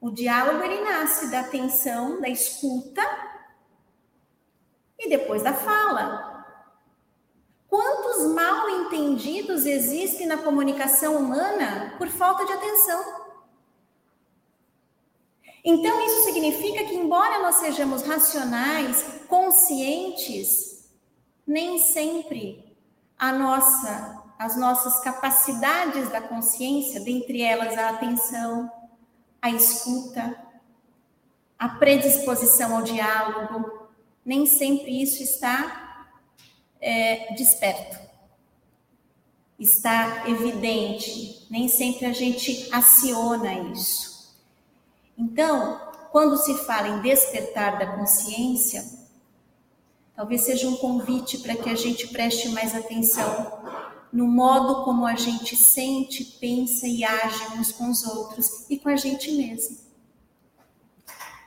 O 0.00 0.10
diálogo 0.10 0.62
ele 0.62 0.80
nasce 0.82 1.30
da 1.30 1.40
atenção, 1.40 2.20
da 2.20 2.28
escuta 2.28 3.02
e 4.98 5.08
depois 5.08 5.42
da 5.42 5.52
fala. 5.52 6.28
Quantos 7.68 8.32
mal 8.32 8.68
entendidos 8.70 9.66
existem 9.66 10.26
na 10.26 10.38
comunicação 10.38 11.16
humana 11.16 11.94
por 11.98 12.08
falta 12.08 12.46
de 12.46 12.52
atenção? 12.52 13.18
Então, 15.64 16.00
isso 16.06 16.22
significa 16.22 16.84
que, 16.84 16.94
embora 16.94 17.42
nós 17.42 17.56
sejamos 17.56 18.02
racionais, 18.02 19.02
conscientes, 19.28 20.88
nem 21.46 21.78
sempre 21.78 22.76
a 23.18 23.32
nossa, 23.32 24.17
as 24.38 24.56
nossas 24.56 25.00
capacidades 25.00 26.08
da 26.10 26.20
consciência, 26.20 27.00
dentre 27.00 27.42
elas 27.42 27.76
a 27.76 27.90
atenção, 27.90 28.70
a 29.42 29.50
escuta, 29.50 30.38
a 31.58 31.68
predisposição 31.70 32.76
ao 32.76 32.82
diálogo, 32.82 33.88
nem 34.24 34.46
sempre 34.46 35.02
isso 35.02 35.22
está 35.22 36.06
é, 36.80 37.34
desperto, 37.34 37.98
está 39.58 40.28
evidente, 40.28 41.44
nem 41.50 41.66
sempre 41.66 42.06
a 42.06 42.12
gente 42.12 42.68
aciona 42.72 43.52
isso. 43.72 44.38
Então, 45.16 45.80
quando 46.12 46.36
se 46.36 46.54
fala 46.64 46.88
em 46.88 47.00
despertar 47.00 47.76
da 47.76 47.96
consciência, 47.96 48.84
talvez 50.14 50.42
seja 50.42 50.68
um 50.68 50.76
convite 50.76 51.38
para 51.38 51.56
que 51.56 51.68
a 51.68 51.74
gente 51.74 52.06
preste 52.08 52.50
mais 52.50 52.72
atenção 52.72 53.58
no 54.12 54.26
modo 54.26 54.84
como 54.84 55.06
a 55.06 55.14
gente 55.14 55.56
sente, 55.56 56.24
pensa 56.24 56.86
e 56.86 57.04
age 57.04 57.58
uns 57.58 57.72
com 57.72 57.90
os 57.90 58.04
outros 58.04 58.68
e 58.70 58.78
com 58.78 58.88
a 58.88 58.96
gente 58.96 59.30
mesmo. 59.32 59.76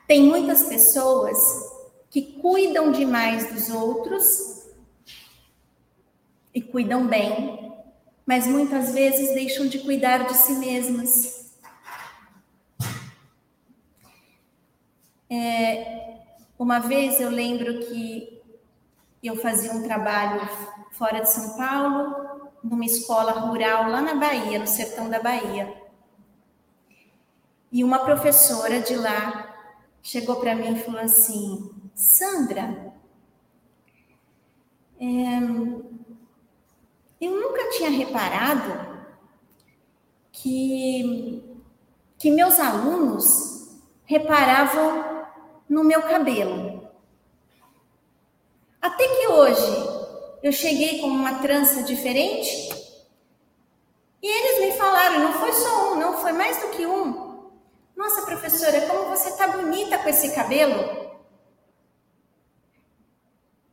Tem 0.07 0.23
muitas 0.23 0.63
pessoas 0.63 1.37
que 2.09 2.21
cuidam 2.21 2.91
demais 2.91 3.51
dos 3.53 3.69
outros 3.69 4.65
e 6.53 6.61
cuidam 6.61 7.07
bem, 7.07 7.73
mas 8.25 8.45
muitas 8.45 8.91
vezes 8.91 9.33
deixam 9.33 9.67
de 9.67 9.79
cuidar 9.79 10.27
de 10.27 10.35
si 10.35 10.53
mesmas 10.53 11.41
É, 15.33 16.17
uma 16.59 16.79
vez 16.79 17.21
eu 17.21 17.29
lembro 17.29 17.79
que 17.79 18.43
eu 19.23 19.37
fazia 19.37 19.71
um 19.71 19.81
trabalho 19.81 20.41
fora 20.91 21.21
de 21.21 21.31
São 21.31 21.55
Paulo, 21.55 22.30
numa 22.63 22.85
escola 22.85 23.31
rural 23.31 23.89
lá 23.89 24.01
na 24.01 24.15
Bahia, 24.15 24.59
no 24.59 24.67
sertão 24.67 25.09
da 25.09 25.21
Bahia. 25.21 25.81
E 27.71 27.83
uma 27.83 27.99
professora 27.99 28.81
de 28.81 28.95
lá 28.95 29.55
chegou 30.01 30.37
para 30.37 30.55
mim 30.55 30.73
e 30.73 30.79
falou 30.79 31.01
assim: 31.01 31.71
Sandra, 31.95 32.93
é, 34.99 35.37
eu 37.19 37.31
nunca 37.31 37.69
tinha 37.71 37.89
reparado 37.89 38.91
que, 40.31 41.43
que 42.17 42.31
meus 42.31 42.59
alunos 42.59 43.79
reparavam 44.05 45.25
no 45.69 45.83
meu 45.83 46.01
cabelo. 46.01 46.89
Até 48.81 49.07
que 49.07 49.27
hoje 49.27 50.00
eu 50.43 50.51
cheguei 50.51 50.99
com 50.99 51.07
uma 51.07 51.39
trança 51.39 51.83
diferente 51.83 52.69
e 54.21 54.27
eles 54.27 54.65
me 54.65 54.77
falaram, 54.77 55.19
não 55.19 55.33
foi 55.33 55.51
só 55.53 55.93
um, 55.93 55.95
não, 55.95 56.17
foi 56.17 56.31
mais 56.31 56.57
do 56.61 56.69
que 56.69 56.85
um. 56.85 57.49
Nossa, 57.95 58.21
professora, 58.23 58.81
como 58.87 59.09
você 59.09 59.29
está 59.29 59.47
bonita 59.47 59.97
com 59.97 60.09
esse 60.09 60.33
cabelo. 60.33 61.11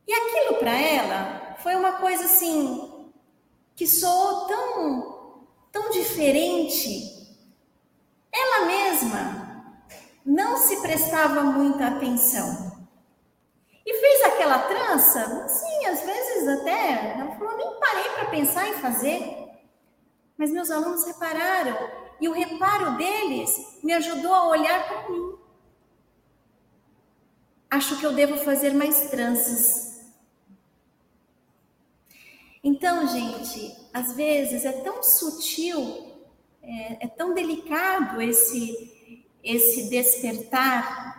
E 0.07 0.13
aquilo 0.13 0.57
para 0.57 0.75
ela 0.75 1.55
foi 1.59 1.75
uma 1.75 1.93
coisa 1.93 2.25
assim 2.25 3.09
que 3.75 3.87
soou 3.87 4.47
tão, 4.47 5.45
tão 5.71 5.89
diferente. 5.91 7.27
Ela 8.31 8.65
mesma 8.65 9.83
não 10.25 10.57
se 10.57 10.81
prestava 10.81 11.43
muita 11.43 11.87
atenção. 11.87 12.68
E 13.89 13.99
fez 13.99 14.21
aquela 14.21 14.59
trança, 14.59 15.47
sim, 15.47 15.85
às 15.87 16.01
vezes 16.03 16.47
até, 16.47 17.15
ela 17.19 17.35
falou, 17.35 17.57
nem 17.57 17.79
parei 17.79 18.09
para 18.11 18.25
pensar 18.25 18.67
em 18.67 18.73
fazer. 18.73 19.49
Mas 20.37 20.51
meus 20.51 20.69
alunos 20.69 21.03
repararam, 21.05 21.75
e 22.21 22.29
o 22.29 22.31
reparo 22.31 22.97
deles 22.97 23.49
me 23.83 23.91
ajudou 23.93 24.31
a 24.31 24.47
olhar 24.49 24.87
para 24.87 25.09
mim. 25.09 25.39
acho 27.71 27.97
que 27.99 28.05
eu 28.05 28.13
devo 28.13 28.37
fazer 28.37 28.75
mais 28.75 29.09
tranças. 29.09 30.05
Então, 32.63 33.07
gente, 33.07 33.75
às 33.91 34.13
vezes 34.13 34.65
é 34.65 34.71
tão 34.83 35.01
sutil, 35.01 36.13
é, 36.61 37.05
é 37.05 37.07
tão 37.07 37.33
delicado 37.33 38.21
esse, 38.21 39.25
esse 39.43 39.89
despertar, 39.89 41.18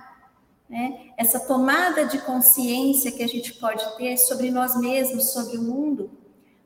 né? 0.70 1.11
essa 1.16 1.40
tomada 1.40 2.06
de 2.06 2.18
consciência 2.18 3.11
que 3.11 3.24
a 3.24 3.26
gente 3.26 3.54
pode 3.54 3.85
ter 3.96 4.16
sobre 4.16 4.52
nós 4.52 4.76
mesmos, 4.76 5.33
sobre 5.33 5.59
o 5.59 5.62
mundo, 5.62 6.12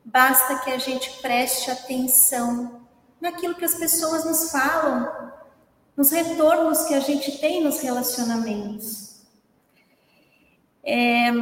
basta 0.04 0.58
que 0.58 0.70
a 0.70 0.78
gente 0.78 1.10
preste 1.22 1.70
atenção 1.70 2.82
naquilo 3.18 3.54
que 3.54 3.64
as 3.64 3.74
pessoas 3.74 4.26
nos 4.26 4.52
falam, 4.52 5.32
nos 5.96 6.10
retornos 6.10 6.82
que 6.82 6.92
a 6.92 7.00
gente 7.00 7.38
tem 7.38 7.64
nos 7.64 7.80
relacionamentos. 7.80 9.22
É... 10.84 11.32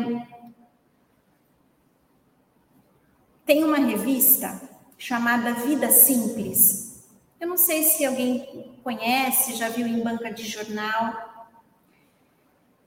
Tem 3.45 3.65
uma 3.65 3.79
revista 3.79 4.61
chamada 4.97 5.53
Vida 5.53 5.91
Simples. 5.91 7.09
Eu 7.41 7.49
não 7.49 7.57
sei 7.57 7.83
se 7.83 8.05
alguém 8.05 8.79
conhece, 8.85 9.57
já 9.57 9.69
viu 9.69 9.85
em 9.85 10.01
banca 10.01 10.33
de 10.33 10.45
jornal, 10.47 11.32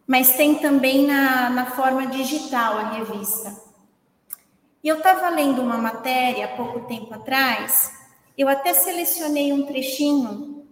mas 0.07 0.35
tem 0.35 0.55
também 0.55 1.05
na, 1.07 1.49
na 1.49 1.65
forma 1.65 2.07
digital 2.07 2.77
a 2.77 2.89
revista. 2.91 3.55
E 4.83 4.87
eu 4.87 4.97
estava 4.97 5.29
lendo 5.29 5.61
uma 5.61 5.77
matéria 5.77 6.45
há 6.45 6.55
pouco 6.55 6.81
tempo 6.81 7.13
atrás, 7.13 7.91
eu 8.37 8.47
até 8.47 8.73
selecionei 8.73 9.51
um 9.51 9.65
trechinho 9.65 10.67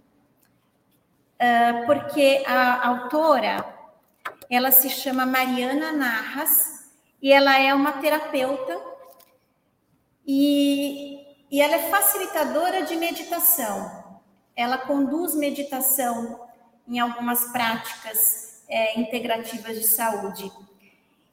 uh, 1.39 1.85
porque 1.85 2.43
a 2.45 2.87
autora, 2.87 3.65
ela 4.49 4.71
se 4.71 4.89
chama 4.89 5.25
Mariana 5.25 5.91
Narras 5.91 6.91
e 7.21 7.31
ela 7.31 7.57
é 7.57 7.73
uma 7.73 7.93
terapeuta 7.93 8.79
e, 10.27 11.19
e 11.49 11.61
ela 11.61 11.75
é 11.75 11.89
facilitadora 11.89 12.83
de 12.83 12.95
meditação. 12.95 14.19
Ela 14.55 14.77
conduz 14.77 15.33
meditação 15.33 16.47
em 16.87 16.99
algumas 16.99 17.45
práticas 17.51 18.42
é, 18.67 18.99
integrativas 18.99 19.79
de 19.79 19.87
saúde. 19.87 20.51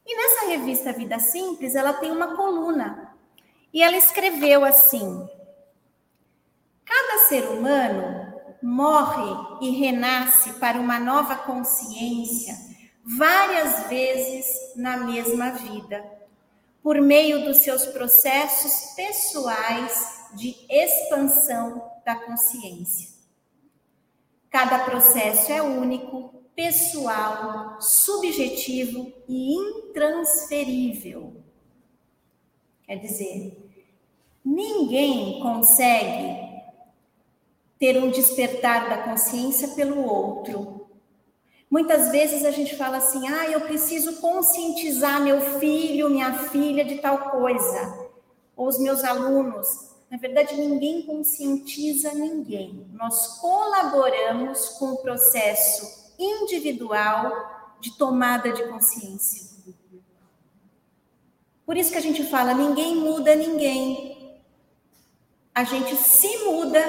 E 0.07 0.17
nessa 0.17 0.47
revista 0.49 0.93
Vida 0.93 1.19
Simples, 1.19 1.75
ela 1.75 1.93
tem 1.93 2.11
uma 2.11 2.35
coluna. 2.37 3.15
E 3.73 3.83
ela 3.83 3.97
escreveu 3.97 4.65
assim: 4.65 5.29
Cada 6.85 7.29
ser 7.29 7.45
humano 7.49 8.35
morre 8.63 9.67
e 9.67 9.71
renasce 9.71 10.55
para 10.55 10.79
uma 10.79 10.99
nova 10.99 11.37
consciência 11.37 12.55
várias 13.05 13.89
vezes 13.89 14.47
na 14.77 14.99
mesma 14.99 15.53
vida, 15.53 16.05
por 16.83 17.01
meio 17.01 17.45
dos 17.45 17.59
seus 17.59 17.87
processos 17.87 18.95
pessoais 18.95 20.29
de 20.35 20.55
expansão 20.69 21.91
da 22.05 22.15
consciência. 22.17 23.09
Cada 24.51 24.81
processo 24.81 25.53
é 25.53 25.63
único, 25.63 26.40
pessoal, 26.55 27.81
subjetivo 27.81 29.13
e 29.29 29.55
intransferível. 29.55 31.35
Quer 32.87 32.97
dizer, 32.97 33.71
ninguém 34.45 35.41
consegue 35.41 36.51
ter 37.79 37.97
um 37.97 38.11
despertar 38.11 38.89
da 38.89 38.99
consciência 38.99 39.69
pelo 39.69 40.05
outro. 40.05 40.89
Muitas 41.71 42.11
vezes 42.11 42.45
a 42.45 42.51
gente 42.51 42.77
fala 42.77 42.97
assim: 42.97 43.29
ah, 43.29 43.49
eu 43.49 43.61
preciso 43.63 44.21
conscientizar 44.21 45.23
meu 45.23 45.41
filho, 45.59 46.11
minha 46.11 46.33
filha 46.49 46.85
de 46.85 46.97
tal 46.97 47.31
coisa, 47.31 48.11
ou 48.57 48.67
os 48.67 48.79
meus 48.79 49.05
alunos. 49.05 49.91
Na 50.11 50.19
verdade, 50.19 50.57
ninguém 50.57 51.03
conscientiza 51.03 52.13
ninguém. 52.13 52.85
Nós 52.93 53.39
colaboramos 53.39 54.71
com 54.71 54.87
o 54.95 54.97
processo 54.97 56.00
individual 56.21 57.77
de 57.81 57.97
tomada 57.97 58.53
de 58.53 58.63
consciência. 58.69 59.51
Por 61.65 61.77
isso 61.77 61.93
que 61.93 61.99
a 61.99 62.03
gente 62.03 62.25
fala: 62.25 62.53
ninguém 62.53 62.97
muda 62.97 63.35
ninguém. 63.35 64.41
A 65.55 65.65
gente 65.65 65.97
se 65.97 66.45
muda 66.45 66.81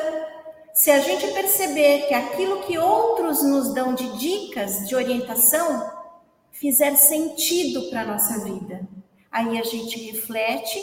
se 0.73 0.89
a 0.89 0.99
gente 0.99 1.27
perceber 1.33 2.07
que 2.07 2.13
aquilo 2.13 2.63
que 2.63 2.77
outros 2.77 3.43
nos 3.43 3.73
dão 3.73 3.93
de 3.93 4.17
dicas, 4.17 4.87
de 4.87 4.95
orientação, 4.95 5.91
fizer 6.51 6.95
sentido 6.95 7.89
para 7.89 8.01
a 8.01 8.05
nossa 8.05 8.43
vida, 8.43 8.87
aí 9.31 9.59
a 9.59 9.63
gente 9.63 9.99
reflete, 10.11 10.81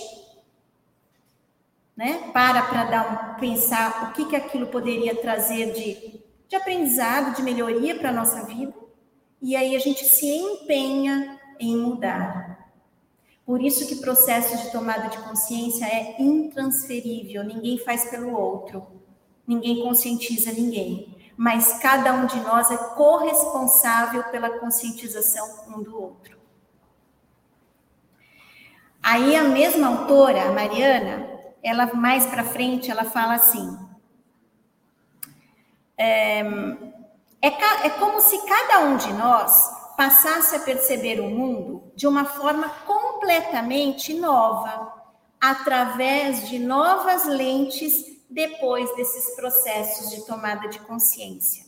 né? 1.97 2.31
Para 2.33 2.63
para 2.63 2.85
dar 2.85 3.35
um, 3.35 3.41
pensar 3.41 4.11
o 4.11 4.13
que, 4.13 4.27
que 4.27 4.37
aquilo 4.37 4.69
poderia 4.69 5.15
trazer 5.15 5.73
de, 5.73 6.18
de 6.49 6.57
aprendizado, 6.57 7.37
de 7.37 7.43
melhoria 7.43 7.97
para 7.97 8.09
a 8.09 8.13
nossa 8.13 8.45
vida, 8.47 8.75
e 9.41 9.55
aí 9.55 9.77
a 9.77 9.79
gente 9.79 10.05
se 10.05 10.27
empenha 10.27 11.39
em 11.61 11.77
mudar. 11.77 12.71
Por 13.45 13.63
isso 13.63 13.87
que 13.87 13.97
processo 13.97 14.57
de 14.57 14.73
tomada 14.73 15.09
de 15.09 15.19
consciência 15.19 15.85
é 15.85 16.21
intransferível, 16.21 17.45
ninguém 17.45 17.79
faz 17.79 18.11
pelo 18.11 18.35
outro 18.35 18.99
ninguém 19.49 19.83
conscientiza 19.83 20.53
ninguém, 20.53 21.17
mas 21.35 21.79
cada 21.81 22.13
um 22.13 22.27
de 22.27 22.39
nós 22.41 22.71
é 22.71 22.77
corresponsável 22.77 24.25
pela 24.25 24.59
conscientização 24.59 25.65
um 25.69 25.83
do 25.83 25.99
outro. 25.99 26.37
Aí 29.03 29.35
a 29.35 29.45
mesma 29.45 29.87
autora, 29.87 30.43
a 30.43 30.53
Mariana, 30.53 31.27
ela 31.63 31.95
mais 31.95 32.27
para 32.27 32.45
frente, 32.45 32.91
ela 32.91 33.05
fala 33.05 33.35
assim: 33.37 33.79
é, 35.99 36.41
é, 37.43 37.49
é 37.49 37.91
como 37.91 38.21
se 38.21 38.39
cada 38.47 38.81
um 38.81 38.97
de 38.97 39.13
nós 39.13 39.77
passasse 39.97 40.55
a 40.55 40.61
perceber 40.61 41.21
o 41.21 41.29
mundo 41.29 41.91
de 41.97 42.07
uma 42.07 42.25
forma 42.25 42.69
completamente 42.87 44.15
nova, 44.15 44.95
através 45.41 46.49
de 46.49 46.59
novas 46.59 47.27
lentes 47.27 48.05
depois 48.31 48.95
desses 48.95 49.35
processos 49.35 50.11
de 50.11 50.25
tomada 50.25 50.69
de 50.69 50.79
consciência. 50.81 51.65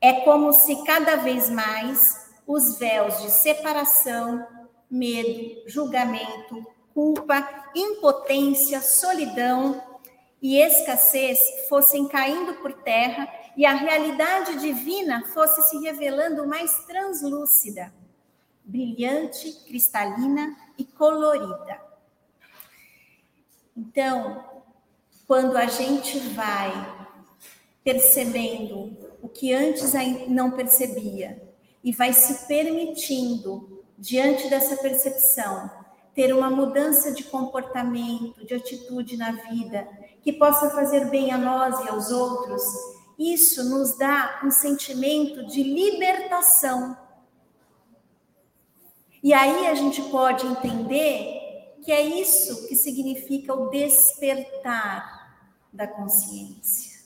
É 0.00 0.20
como 0.20 0.52
se 0.52 0.84
cada 0.84 1.16
vez 1.16 1.50
mais 1.50 2.30
os 2.46 2.78
véus 2.78 3.20
de 3.22 3.30
separação, 3.30 4.46
medo, 4.90 5.62
julgamento, 5.66 6.64
culpa, 6.94 7.46
impotência, 7.74 8.80
solidão 8.80 9.89
e 10.42 10.56
escassez 10.58 11.38
fossem 11.68 12.08
caindo 12.08 12.54
por 12.54 12.72
terra 12.72 13.28
e 13.56 13.66
a 13.66 13.74
realidade 13.74 14.58
divina 14.58 15.24
fosse 15.34 15.62
se 15.68 15.78
revelando 15.78 16.46
mais 16.46 16.84
translúcida, 16.86 17.92
brilhante, 18.64 19.52
cristalina 19.66 20.56
e 20.78 20.84
colorida. 20.84 21.80
Então, 23.76 24.44
quando 25.26 25.56
a 25.56 25.66
gente 25.66 26.18
vai 26.30 26.72
percebendo 27.84 28.96
o 29.22 29.28
que 29.28 29.52
antes 29.52 29.92
não 30.28 30.50
percebia 30.50 31.42
e 31.82 31.92
vai 31.92 32.12
se 32.12 32.46
permitindo, 32.46 33.82
diante 33.98 34.48
dessa 34.48 34.76
percepção, 34.76 35.70
ter 36.14 36.34
uma 36.34 36.50
mudança 36.50 37.12
de 37.12 37.24
comportamento, 37.24 38.44
de 38.44 38.54
atitude 38.54 39.16
na 39.16 39.32
vida, 39.32 39.86
que 40.22 40.32
possa 40.32 40.70
fazer 40.70 41.08
bem 41.10 41.32
a 41.32 41.38
nós 41.38 41.84
e 41.84 41.88
aos 41.88 42.10
outros, 42.10 42.62
isso 43.18 43.64
nos 43.64 43.96
dá 43.96 44.40
um 44.44 44.50
sentimento 44.50 45.46
de 45.46 45.62
libertação. 45.62 46.96
E 49.22 49.34
aí 49.34 49.66
a 49.66 49.74
gente 49.74 50.02
pode 50.04 50.46
entender 50.46 51.78
que 51.82 51.92
é 51.92 52.02
isso 52.02 52.68
que 52.68 52.74
significa 52.74 53.54
o 53.54 53.68
despertar 53.70 55.38
da 55.72 55.86
consciência. 55.86 57.00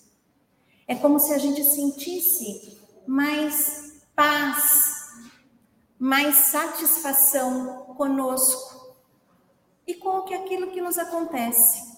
É 0.87 0.95
como 0.95 1.19
se 1.19 1.33
a 1.33 1.39
gente 1.39 1.65
sentisse 1.65 2.79
mais 3.07 4.03
paz, 4.15 4.95
mais 5.99 6.35
satisfação 6.37 7.95
conosco 7.97 8.95
e 9.87 9.95
com 9.95 10.19
aquilo 10.35 10.71
que 10.71 10.81
nos 10.81 10.99
acontece, 10.99 11.94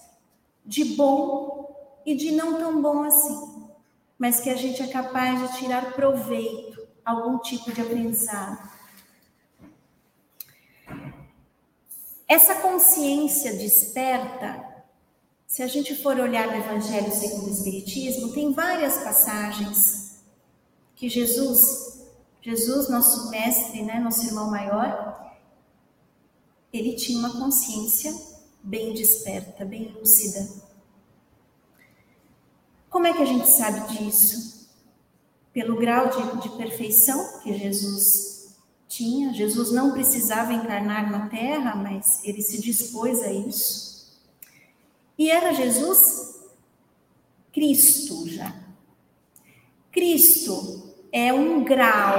de 0.67 0.83
bom 0.83 2.01
e 2.05 2.15
de 2.15 2.31
não 2.31 2.59
tão 2.59 2.81
bom 2.81 3.03
assim, 3.03 3.69
mas 4.19 4.41
que 4.41 4.49
a 4.49 4.55
gente 4.55 4.83
é 4.83 4.87
capaz 4.87 5.39
de 5.39 5.57
tirar 5.57 5.93
proveito, 5.93 6.85
algum 7.05 7.39
tipo 7.39 7.71
de 7.71 7.81
aprendizado. 7.81 8.69
Essa 12.27 12.55
consciência 12.55 13.55
desperta 13.55 14.67
se 15.47 15.63
a 15.63 15.67
gente 15.67 15.95
for 15.95 16.19
olhar 16.19 16.47
no 16.47 16.57
Evangelho 16.57 17.09
segundo 17.09 17.47
o 17.47 17.51
Espiritismo, 17.51 18.33
tem 18.33 18.51
várias 18.51 18.97
passagens 18.97 20.19
que 20.93 21.07
Jesus, 21.07 22.05
Jesus, 22.41 22.89
nosso 22.89 23.29
mestre, 23.29 23.81
né, 23.81 23.97
nosso 23.97 24.25
irmão 24.25 24.51
maior, 24.51 25.33
ele 26.73 26.95
tinha 26.95 27.17
uma 27.19 27.39
consciência 27.39 28.13
bem 28.63 28.93
desperta, 28.93 29.65
bem 29.65 29.89
lúcida. 29.89 30.47
Como 32.89 33.07
é 33.07 33.13
que 33.13 33.21
a 33.21 33.25
gente 33.25 33.47
sabe 33.47 33.97
disso? 33.97 34.69
Pelo 35.53 35.77
grau 35.77 36.09
de, 36.09 36.41
de 36.41 36.49
perfeição 36.57 37.41
que 37.41 37.57
Jesus 37.57 38.55
tinha. 38.87 39.33
Jesus 39.33 39.71
não 39.71 39.91
precisava 39.91 40.53
encarnar 40.53 41.11
na 41.11 41.27
terra, 41.27 41.75
mas 41.75 42.23
ele 42.23 42.41
se 42.41 42.61
dispôs 42.61 43.21
a 43.21 43.31
isso. 43.31 44.17
E 45.17 45.29
era 45.29 45.53
Jesus 45.53 46.41
Cristo 47.51 48.27
já. 48.29 48.55
Cristo 49.91 50.93
é 51.11 51.33
um 51.33 51.63
grau 51.63 52.17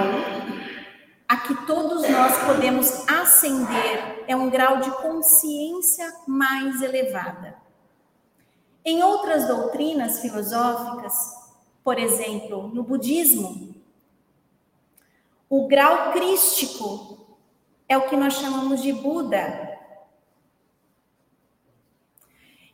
a 1.28 1.36
que 1.36 1.66
todos 1.66 2.08
nós 2.08 2.38
podemos 2.46 3.06
ascender, 3.06 4.24
é 4.26 4.34
um 4.34 4.48
grau 4.48 4.78
de 4.78 4.90
consciência 4.90 6.10
mais 6.26 6.80
elevada. 6.80 7.58
Em 8.82 9.02
outras 9.02 9.46
doutrinas 9.46 10.20
filosóficas, 10.20 11.14
por 11.84 11.98
exemplo, 11.98 12.68
no 12.68 12.82
budismo, 12.82 13.74
o 15.50 15.68
grau 15.68 16.12
crístico 16.12 17.36
é 17.86 17.98
o 17.98 18.08
que 18.08 18.16
nós 18.16 18.34
chamamos 18.34 18.80
de 18.80 18.92
Buda. 18.92 19.78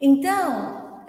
Então, 0.00 1.02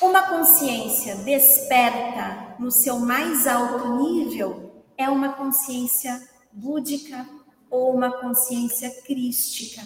uma 0.00 0.22
consciência 0.22 1.14
desperta 1.16 2.56
no 2.58 2.72
seu 2.72 2.98
mais 2.98 3.46
alto 3.46 3.96
nível 3.96 4.69
é 5.00 5.08
uma 5.08 5.32
consciência 5.32 6.28
búdica 6.52 7.26
ou 7.70 7.94
uma 7.94 8.20
consciência 8.20 8.90
crística. 9.02 9.80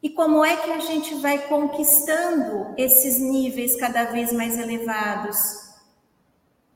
E 0.00 0.08
como 0.08 0.44
é 0.44 0.56
que 0.56 0.70
a 0.70 0.78
gente 0.78 1.16
vai 1.16 1.48
conquistando 1.48 2.72
esses 2.78 3.18
níveis 3.18 3.74
cada 3.76 4.04
vez 4.04 4.32
mais 4.32 4.56
elevados? 4.56 5.36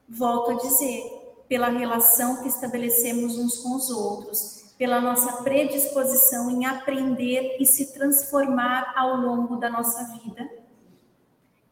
Volto 0.08 0.50
a 0.50 0.54
dizer, 0.54 1.02
pela 1.48 1.68
relação 1.68 2.42
que 2.42 2.48
estabelecemos 2.48 3.38
uns 3.38 3.58
com 3.58 3.76
os 3.76 3.88
outros, 3.88 4.74
pela 4.76 5.00
nossa 5.00 5.44
predisposição 5.44 6.50
em 6.50 6.66
aprender 6.66 7.56
e 7.60 7.64
se 7.64 7.94
transformar 7.94 8.92
ao 8.96 9.16
longo 9.16 9.56
da 9.56 9.70
nossa 9.70 10.02
vida. 10.18 10.50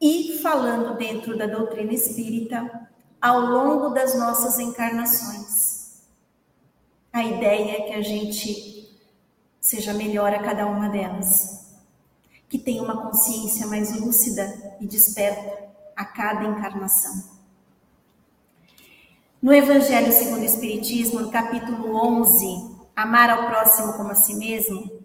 E 0.00 0.38
falando 0.38 0.96
dentro 0.96 1.36
da 1.36 1.46
doutrina 1.46 1.92
espírita, 1.92 2.91
ao 3.22 3.40
longo 3.40 3.88
das 3.90 4.18
nossas 4.18 4.58
encarnações. 4.58 6.02
A 7.12 7.22
ideia 7.22 7.78
é 7.78 7.82
que 7.82 7.94
a 7.94 8.02
gente 8.02 8.98
seja 9.60 9.94
melhor 9.94 10.34
a 10.34 10.42
cada 10.42 10.66
uma 10.66 10.88
delas, 10.88 11.72
que 12.48 12.58
tenha 12.58 12.82
uma 12.82 13.00
consciência 13.00 13.68
mais 13.68 13.96
lúcida 13.96 14.76
e 14.80 14.86
desperta 14.86 15.68
a 15.94 16.04
cada 16.04 16.42
encarnação. 16.44 17.30
No 19.40 19.54
Evangelho 19.54 20.12
segundo 20.12 20.42
o 20.42 20.44
Espiritismo, 20.44 21.20
no 21.20 21.30
capítulo 21.30 21.94
11, 21.94 22.72
Amar 22.94 23.30
ao 23.30 23.46
próximo 23.46 23.94
como 23.94 24.10
a 24.10 24.14
si 24.14 24.34
mesmo, 24.34 25.00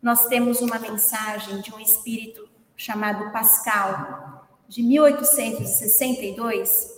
nós 0.00 0.26
temos 0.26 0.60
uma 0.60 0.78
mensagem 0.78 1.60
de 1.60 1.74
um 1.74 1.80
espírito 1.80 2.48
chamado 2.76 3.32
Pascal, 3.32 4.46
de 4.68 4.84
1862, 4.84 6.97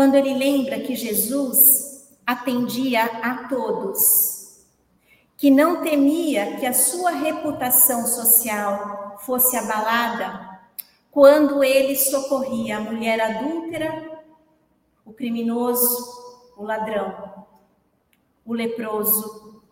quando 0.00 0.14
ele 0.14 0.32
lembra 0.32 0.80
que 0.80 0.96
Jesus 0.96 2.08
atendia 2.26 3.04
a 3.04 3.46
todos, 3.48 4.64
que 5.36 5.50
não 5.50 5.82
temia 5.82 6.56
que 6.56 6.64
a 6.64 6.72
sua 6.72 7.10
reputação 7.10 8.06
social 8.06 9.18
fosse 9.26 9.58
abalada 9.58 10.58
quando 11.10 11.62
ele 11.62 11.94
socorria 11.96 12.78
a 12.78 12.80
mulher 12.80 13.20
adúltera, 13.20 14.22
o 15.04 15.12
criminoso, 15.12 16.54
o 16.56 16.64
ladrão, 16.64 17.46
o 18.42 18.54
leproso. 18.54 19.62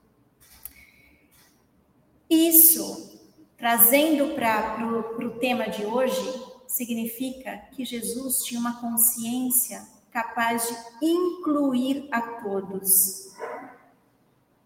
Isso, 2.29 3.19
trazendo 3.57 4.35
para 4.35 4.87
o 5.27 5.39
tema 5.39 5.71
de 5.71 5.87
hoje, 5.87 6.45
significa 6.67 7.57
que 7.73 7.83
Jesus 7.83 8.43
tinha 8.45 8.61
uma 8.61 8.79
consciência 8.79 9.97
capaz 10.13 10.69
de 11.01 11.07
incluir 11.07 12.09
a 12.11 12.21
todos. 12.21 13.35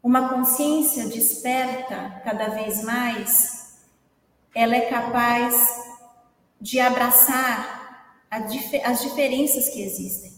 Uma 0.02 0.28
consciência 0.28 1.06
desperta 1.06 2.20
cada 2.24 2.48
vez 2.48 2.82
mais, 2.82 3.82
ela 4.54 4.74
é 4.74 4.88
capaz 4.88 5.92
de 6.60 6.80
abraçar 6.80 8.16
as 8.30 9.02
diferenças 9.02 9.68
que 9.68 9.82
existem. 9.82 10.32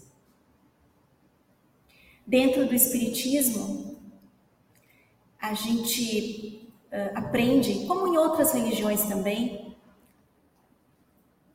Dentro 2.26 2.66
do 2.66 2.74
Espiritismo, 2.74 3.96
a 5.40 5.52
gente 5.52 6.72
uh, 6.90 7.18
aprende, 7.18 7.86
como 7.86 8.06
em 8.08 8.16
outras 8.16 8.52
religiões 8.52 9.02
também, 9.02 9.76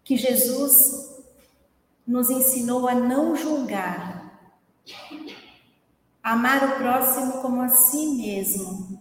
que 0.03 0.15
Jesus 0.15 1.08
nos 2.09 2.31
ensinou 2.31 2.87
a 2.87 2.95
não 2.95 3.35
julgar, 3.35 4.33
amar 6.23 6.63
o 6.63 6.75
próximo 6.79 7.33
como 7.33 7.61
a 7.61 7.69
si 7.69 8.15
mesmo. 8.15 8.99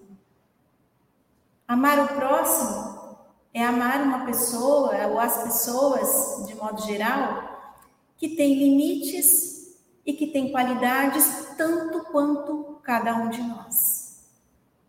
Amar 1.67 2.01
o 2.01 2.09
próximo 2.09 3.17
é 3.55 3.65
amar 3.65 4.03
uma 4.03 4.27
pessoa 4.27 5.07
ou 5.07 5.19
as 5.19 5.43
pessoas, 5.43 6.47
de 6.47 6.55
modo 6.55 6.83
geral, 6.83 7.73
que 8.19 8.29
tem 8.37 8.53
limites 8.53 9.79
e 10.05 10.13
que 10.13 10.27
tem 10.27 10.53
qualidades 10.53 11.55
tanto 11.57 12.01
quanto 12.13 12.79
cada 12.83 13.15
um 13.15 13.31
de 13.31 13.41
nós. 13.43 14.29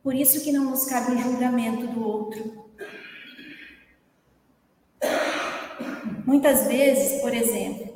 Por 0.03 0.13
isso 0.13 0.43
que 0.43 0.51
não 0.51 0.65
nos 0.65 0.83
cabe 0.83 1.13
o 1.13 1.17
julgamento 1.17 1.87
do 1.87 2.05
outro. 2.05 2.65
Muitas 6.25 6.67
vezes, 6.67 7.21
por 7.21 7.33
exemplo, 7.33 7.88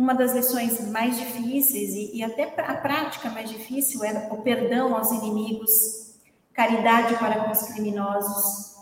uma 0.00 0.14
das 0.14 0.32
lições 0.32 0.80
mais 0.90 1.18
difíceis 1.18 1.90
e, 1.90 2.16
e 2.16 2.22
até 2.24 2.44
a 2.58 2.74
prática 2.74 3.28
mais 3.28 3.50
difícil 3.50 4.02
é 4.02 4.28
o 4.32 4.38
perdão 4.38 4.96
aos 4.96 5.10
inimigos, 5.12 6.14
caridade 6.54 7.18
para 7.18 7.44
com 7.44 7.50
os 7.50 7.60
criminosos. 7.64 8.76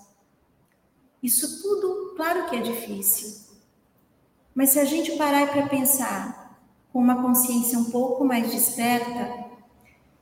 Isso 1.21 1.61
tudo, 1.61 2.15
claro 2.15 2.49
que 2.49 2.55
é 2.55 2.61
difícil. 2.61 3.49
Mas 4.55 4.71
se 4.71 4.79
a 4.79 4.85
gente 4.85 5.17
parar 5.17 5.51
para 5.51 5.67
pensar 5.67 6.57
com 6.93 7.01
uma 7.01 7.21
consciência 7.21 7.77
um 7.77 7.91
pouco 7.91 8.25
mais 8.25 8.53
desperta, 8.53 9.45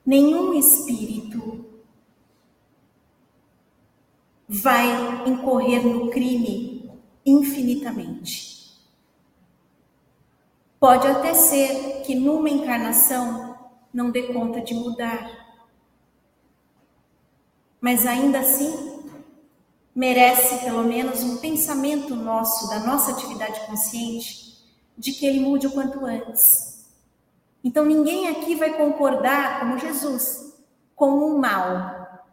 nenhum 0.04 0.54
espírito 0.54 1.62
vai 4.48 5.28
incorrer 5.28 5.86
no 5.86 6.08
crime 6.08 6.90
infinitamente. 7.26 8.55
Pode 10.78 11.06
até 11.06 11.32
ser 11.32 12.02
que 12.02 12.14
numa 12.14 12.50
encarnação 12.50 13.56
não 13.92 14.10
dê 14.10 14.24
conta 14.24 14.60
de 14.60 14.74
mudar. 14.74 15.30
Mas 17.80 18.06
ainda 18.06 18.40
assim, 18.40 19.00
merece 19.94 20.62
pelo 20.64 20.84
menos 20.84 21.22
um 21.22 21.38
pensamento 21.38 22.14
nosso, 22.14 22.68
da 22.68 22.80
nossa 22.80 23.12
atividade 23.12 23.58
consciente, 23.66 24.54
de 24.98 25.12
que 25.12 25.24
ele 25.24 25.40
mude 25.40 25.66
o 25.66 25.72
quanto 25.72 26.04
antes. 26.04 26.90
Então 27.64 27.84
ninguém 27.84 28.28
aqui 28.28 28.54
vai 28.54 28.74
concordar, 28.74 29.60
como 29.60 29.78
Jesus, 29.78 30.54
com 30.94 31.10
o 31.10 31.38
mal. 31.38 32.26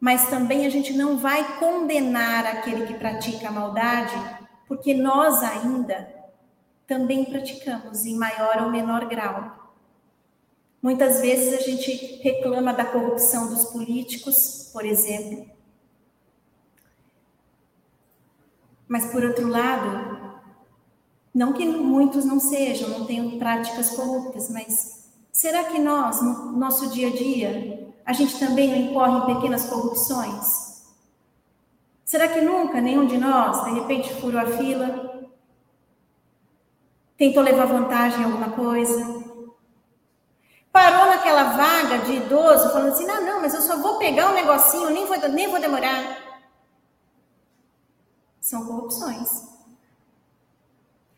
Mas 0.00 0.30
também 0.30 0.64
a 0.64 0.70
gente 0.70 0.94
não 0.94 1.18
vai 1.18 1.58
condenar 1.58 2.46
aquele 2.46 2.86
que 2.86 2.94
pratica 2.94 3.48
a 3.48 3.52
maldade, 3.52 4.14
porque 4.66 4.94
nós 4.94 5.42
ainda 5.42 6.17
também 6.88 7.26
praticamos 7.26 8.06
em 8.06 8.16
maior 8.16 8.62
ou 8.62 8.70
menor 8.70 9.04
grau. 9.04 9.74
Muitas 10.82 11.20
vezes 11.20 11.52
a 11.52 11.62
gente 11.62 12.18
reclama 12.22 12.72
da 12.72 12.84
corrupção 12.84 13.48
dos 13.50 13.66
políticos, 13.66 14.70
por 14.72 14.86
exemplo. 14.86 15.46
Mas, 18.88 19.12
por 19.12 19.22
outro 19.22 19.46
lado, 19.48 20.40
não 21.34 21.52
que 21.52 21.66
muitos 21.66 22.24
não 22.24 22.40
sejam, 22.40 22.88
não 22.88 23.04
tenham 23.04 23.38
práticas 23.38 23.90
corruptas, 23.90 24.48
mas 24.48 25.10
será 25.30 25.64
que 25.64 25.78
nós, 25.78 26.22
no 26.22 26.52
nosso 26.52 26.88
dia 26.88 27.08
a 27.08 27.10
dia, 27.10 27.92
a 28.06 28.14
gente 28.14 28.38
também 28.38 28.70
não 28.70 28.90
incorre 28.90 29.18
em 29.18 29.34
pequenas 29.34 29.66
corrupções? 29.66 30.78
Será 32.02 32.28
que 32.28 32.40
nunca 32.40 32.80
nenhum 32.80 33.04
de 33.04 33.18
nós, 33.18 33.62
de 33.66 33.72
repente, 33.72 34.14
furou 34.14 34.40
a 34.40 34.46
fila 34.46 35.07
Tentou 37.18 37.42
levar 37.42 37.66
vantagem 37.66 38.20
em 38.20 38.24
alguma 38.24 38.50
coisa? 38.50 39.18
Parou 40.70 41.06
naquela 41.06 41.56
vaga 41.56 41.98
de 42.04 42.12
idoso, 42.12 42.70
falando 42.70 42.92
assim: 42.92 43.06
não, 43.06 43.20
não, 43.20 43.40
mas 43.40 43.52
eu 43.54 43.60
só 43.60 43.76
vou 43.76 43.98
pegar 43.98 44.30
um 44.30 44.34
negocinho, 44.34 44.90
nem 44.90 45.04
vou, 45.04 45.18
nem 45.28 45.50
vou 45.50 45.60
demorar. 45.60 46.16
São 48.40 48.64
corrupções. 48.64 49.48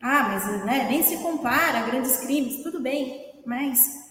Ah, 0.03 0.23
mas 0.31 0.65
né, 0.65 0.87
nem 0.89 1.03
se 1.03 1.19
compara 1.19 1.81
a 1.81 1.83
grandes 1.83 2.17
crimes, 2.21 2.63
tudo 2.63 2.81
bem, 2.81 3.39
mas 3.45 4.11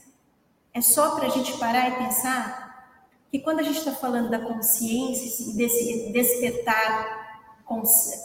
é 0.72 0.82
só 0.82 1.16
para 1.16 1.26
a 1.26 1.30
gente 1.30 1.58
parar 1.58 1.90
e 1.90 2.06
pensar 2.06 2.70
que 3.32 3.40
quando 3.40 3.62
a 3.62 3.64
gente 3.64 3.80
está 3.80 3.94
falando 3.94 4.30
da 4.30 4.38
consciência 4.38 5.50
e 5.50 5.58
desse 5.58 6.12
despertar 6.12 7.18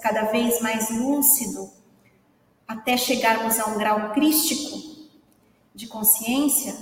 cada 0.03 0.25
vez 0.25 0.61
mais 0.61 0.91
lúcido, 0.91 1.71
até 2.67 2.97
chegarmos 2.97 3.59
a 3.59 3.71
um 3.71 3.79
grau 3.79 4.13
crístico 4.13 5.09
de 5.75 5.87
consciência, 5.87 6.75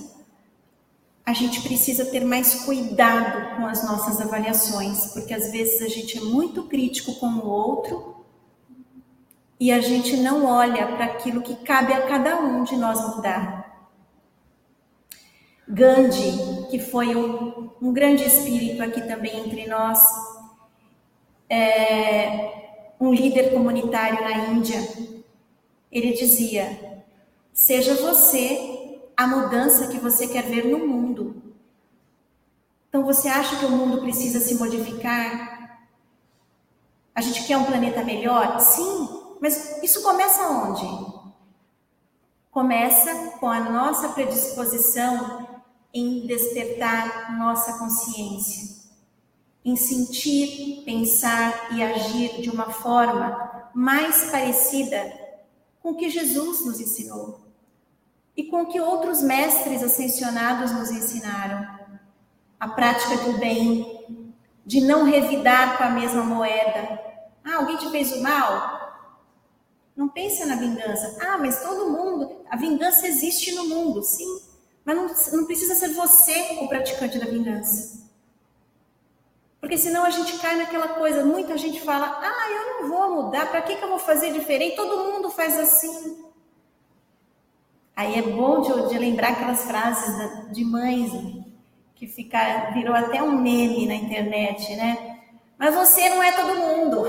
a 1.24 1.32
gente 1.32 1.60
precisa 1.62 2.04
ter 2.04 2.24
mais 2.24 2.64
cuidado 2.64 3.56
com 3.56 3.66
as 3.66 3.84
nossas 3.84 4.20
avaliações, 4.20 5.12
porque 5.12 5.32
às 5.32 5.52
vezes 5.52 5.80
a 5.80 5.88
gente 5.88 6.18
é 6.18 6.20
muito 6.20 6.64
crítico 6.64 7.14
com 7.14 7.26
o 7.26 7.46
outro 7.46 8.24
e 9.58 9.70
a 9.70 9.80
gente 9.80 10.16
não 10.16 10.44
olha 10.44 10.86
para 10.88 11.04
aquilo 11.04 11.40
que 11.40 11.54
cabe 11.56 11.92
a 11.92 12.06
cada 12.06 12.40
um 12.40 12.64
de 12.64 12.76
nós 12.76 13.00
mudar. 13.14 13.62
Gandhi, 15.68 16.66
que 16.68 16.80
foi 16.80 17.14
um, 17.14 17.70
um 17.80 17.92
grande 17.92 18.24
espírito 18.24 18.82
aqui 18.82 19.00
também 19.02 19.46
entre 19.46 19.68
nós, 19.68 20.02
é, 21.48 22.92
um 23.00 23.14
líder 23.14 23.52
comunitário 23.52 24.20
na 24.22 24.48
Índia, 24.48 24.80
ele 25.92 26.14
dizia: 26.14 27.04
seja 27.52 27.94
você 27.94 28.98
a 29.14 29.26
mudança 29.26 29.88
que 29.88 29.98
você 29.98 30.26
quer 30.26 30.44
ver 30.44 30.64
no 30.64 30.78
mundo. 30.86 31.42
Então, 32.88 33.04
você 33.04 33.28
acha 33.28 33.56
que 33.56 33.66
o 33.66 33.70
mundo 33.70 34.00
precisa 34.00 34.40
se 34.40 34.54
modificar? 34.54 35.78
A 37.14 37.20
gente 37.20 37.44
quer 37.44 37.58
um 37.58 37.64
planeta 37.64 38.02
melhor? 38.02 38.58
Sim, 38.58 39.36
mas 39.40 39.82
isso 39.82 40.02
começa 40.02 40.48
onde? 40.48 41.22
Começa 42.50 43.30
com 43.38 43.48
a 43.48 43.60
nossa 43.60 44.10
predisposição 44.10 45.60
em 45.92 46.26
despertar 46.26 47.36
nossa 47.38 47.78
consciência, 47.78 48.82
em 49.64 49.76
sentir, 49.76 50.82
pensar 50.84 51.74
e 51.74 51.82
agir 51.82 52.40
de 52.40 52.50
uma 52.50 52.70
forma 52.70 53.70
mais 53.74 54.30
parecida 54.30 55.21
com 55.82 55.90
o 55.90 55.96
que 55.96 56.08
Jesus 56.08 56.64
nos 56.64 56.80
ensinou 56.80 57.40
e 58.36 58.44
com 58.44 58.62
o 58.62 58.66
que 58.66 58.80
outros 58.80 59.20
mestres 59.20 59.82
ascensionados 59.82 60.70
nos 60.72 60.90
ensinaram. 60.90 61.80
A 62.58 62.68
prática 62.68 63.16
do 63.18 63.38
bem, 63.38 64.32
de 64.64 64.80
não 64.80 65.04
revidar 65.04 65.76
com 65.76 65.84
a 65.84 65.90
mesma 65.90 66.22
moeda. 66.22 67.00
Ah, 67.44 67.56
alguém 67.56 67.76
te 67.76 67.90
fez 67.90 68.12
o 68.12 68.22
mal? 68.22 68.80
Não 69.96 70.08
pensa 70.08 70.46
na 70.46 70.54
vingança. 70.54 71.18
Ah, 71.20 71.36
mas 71.36 71.62
todo 71.62 71.90
mundo, 71.90 72.42
a 72.48 72.56
vingança 72.56 73.06
existe 73.06 73.52
no 73.52 73.68
mundo, 73.68 74.02
sim. 74.02 74.40
Mas 74.84 74.96
não, 74.96 75.38
não 75.38 75.46
precisa 75.46 75.74
ser 75.74 75.88
você 75.88 76.58
o 76.60 76.68
praticante 76.68 77.18
da 77.18 77.26
vingança. 77.26 78.01
Porque 79.62 79.78
senão 79.78 80.04
a 80.04 80.10
gente 80.10 80.36
cai 80.40 80.56
naquela 80.56 80.88
coisa, 80.88 81.24
muita 81.24 81.56
gente 81.56 81.80
fala, 81.82 82.18
ah, 82.20 82.50
eu 82.50 82.66
não 82.66 82.88
vou 82.88 83.22
mudar, 83.22 83.48
para 83.48 83.62
que, 83.62 83.76
que 83.76 83.84
eu 83.84 83.90
vou 83.90 83.98
fazer 84.00 84.32
diferente? 84.32 84.74
Todo 84.74 85.04
mundo 85.04 85.30
faz 85.30 85.56
assim. 85.56 86.24
Aí 87.94 88.18
é 88.18 88.22
bom 88.22 88.60
de, 88.60 88.88
de 88.88 88.98
lembrar 88.98 89.28
aquelas 89.28 89.62
frases 89.64 90.18
da, 90.18 90.26
de 90.52 90.64
mães 90.64 91.12
que 91.94 92.08
fica, 92.08 92.72
virou 92.72 92.92
até 92.92 93.22
um 93.22 93.40
meme 93.40 93.86
na 93.86 93.94
internet, 93.94 94.74
né? 94.74 95.20
Mas 95.56 95.72
você 95.72 96.08
não 96.08 96.20
é 96.20 96.32
todo 96.32 96.56
mundo. 96.56 97.06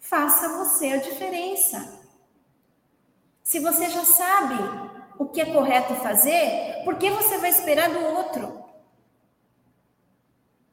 Faça 0.00 0.48
você 0.48 0.92
a 0.92 0.96
diferença. 0.96 2.02
Se 3.42 3.60
você 3.60 3.90
já 3.90 4.02
sabe 4.06 4.54
o 5.18 5.26
que 5.26 5.42
é 5.42 5.52
correto 5.52 5.94
fazer, 5.96 6.82
por 6.86 6.96
que 6.96 7.10
você 7.10 7.36
vai 7.36 7.50
esperar 7.50 7.90
do 7.90 8.02
outro? 8.02 8.63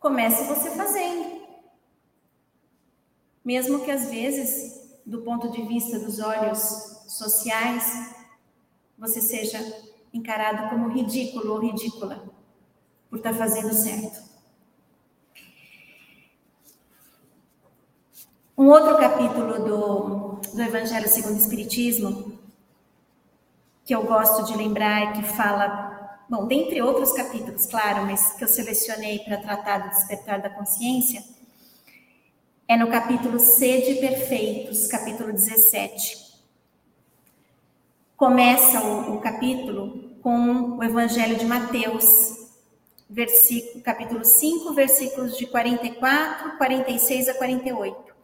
Comece 0.02 0.44
você 0.46 0.72
fazendo. 0.72 1.42
Mesmo 3.46 3.86
que 3.86 3.92
às 3.92 4.10
vezes, 4.10 5.00
do 5.06 5.22
ponto 5.22 5.52
de 5.52 5.62
vista 5.62 6.00
dos 6.00 6.20
olhos 6.20 6.60
sociais, 7.08 8.14
você 8.98 9.22
seja 9.22 9.60
encarado 10.12 10.70
como 10.70 10.90
ridículo 10.90 11.54
ou 11.54 11.60
ridícula 11.60 12.24
por 13.10 13.18
estar 13.18 13.34
fazendo 13.36 13.74
certo. 13.74 14.30
Um 18.58 18.70
outro 18.70 18.98
capítulo 18.98 19.64
do, 19.64 20.56
do 20.56 20.62
Evangelho 20.62 21.08
segundo 21.08 21.36
o 21.36 21.38
Espiritismo 21.38 22.40
que 23.86 23.94
eu 23.94 24.04
gosto 24.04 24.46
de 24.46 24.58
lembrar, 24.58 25.14
que 25.14 25.24
fala, 25.24 25.91
bom, 26.32 26.48
dentre 26.48 26.82
outros 26.82 27.12
capítulos, 27.12 27.66
claro, 27.66 28.06
mas 28.06 28.32
que 28.36 28.44
eu 28.46 28.48
selecionei 28.48 29.20
para 29.20 29.36
tratar 29.36 29.80
do 29.80 29.90
despertar 29.90 30.42
da 30.42 30.50
consciência, 30.50 31.22
é 32.70 32.78
no 32.78 32.90
capítulo 32.90 33.38
Sede 33.38 33.96
Perfeitos, 33.96 34.88
capítulo 34.88 35.34
17. 35.34 36.32
Começa 38.16 38.82
o, 38.82 39.18
o 39.18 39.20
capítulo 39.20 40.10
com 40.22 40.78
o 40.78 40.84
Evangelho 40.84 41.36
de 41.36 41.44
Mateus, 41.44 42.38
versículo, 43.10 43.84
capítulo 43.84 44.24
5, 44.24 44.74
versículos 44.74 45.38
de 45.38 45.46
44, 45.48 46.58
46 46.58 47.28
a 47.28 47.34
48. 47.34 48.16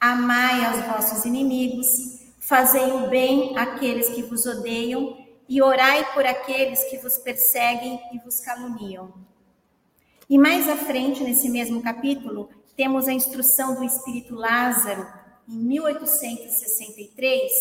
Amai 0.00 0.64
aos 0.64 0.80
vossos 0.86 1.26
inimigos, 1.26 2.22
Fazei 2.44 2.90
o 2.90 3.08
bem 3.08 3.56
àqueles 3.56 4.08
que 4.08 4.20
vos 4.20 4.44
odeiam 4.46 5.16
e 5.52 5.60
orai 5.60 6.14
por 6.14 6.24
aqueles 6.24 6.82
que 6.84 6.96
vos 6.96 7.18
perseguem 7.18 8.00
e 8.10 8.18
vos 8.20 8.40
caluniam. 8.40 9.12
E 10.26 10.38
mais 10.38 10.66
à 10.66 10.78
frente, 10.78 11.22
nesse 11.22 11.46
mesmo 11.50 11.82
capítulo, 11.82 12.48
temos 12.74 13.06
a 13.06 13.12
instrução 13.12 13.74
do 13.74 13.84
Espírito 13.84 14.34
Lázaro, 14.34 15.06
em 15.46 15.58
1863, 15.58 17.52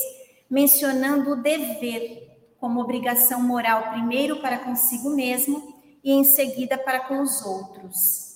mencionando 0.49 1.31
o 1.31 1.41
dever 1.41 2.29
como 2.61 2.79
obrigação 2.79 3.41
moral, 3.43 3.91
primeiro 3.91 4.39
para 4.39 4.59
consigo 4.59 5.09
mesmo 5.09 5.75
e 6.01 6.13
em 6.13 6.23
seguida 6.23 6.77
para 6.77 7.01
com 7.01 7.21
os 7.21 7.45
outros. 7.45 8.30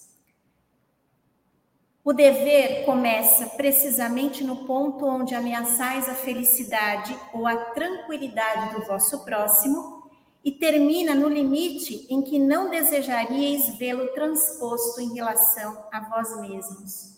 O 2.05 2.13
dever 2.13 2.85
começa 2.85 3.47
precisamente 3.47 4.43
no 4.43 4.57
ponto 4.67 5.07
onde 5.07 5.33
ameaçais 5.33 6.07
a 6.07 6.13
felicidade 6.13 7.17
ou 7.33 7.47
a 7.47 7.55
tranquilidade 7.55 8.75
do 8.75 8.85
vosso 8.85 9.25
próximo 9.25 10.07
e 10.43 10.51
termina 10.51 11.15
no 11.15 11.27
limite 11.27 12.05
em 12.07 12.21
que 12.21 12.37
não 12.37 12.69
desejaríeis 12.69 13.75
vê-lo 13.79 14.09
transposto 14.09 15.01
em 15.01 15.15
relação 15.15 15.83
a 15.91 15.99
vós 16.01 16.39
mesmos. 16.41 17.15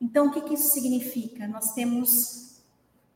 Então, 0.00 0.26
o 0.26 0.32
que, 0.32 0.40
que 0.40 0.54
isso 0.54 0.70
significa? 0.70 1.46
Nós 1.46 1.74
temos 1.74 2.60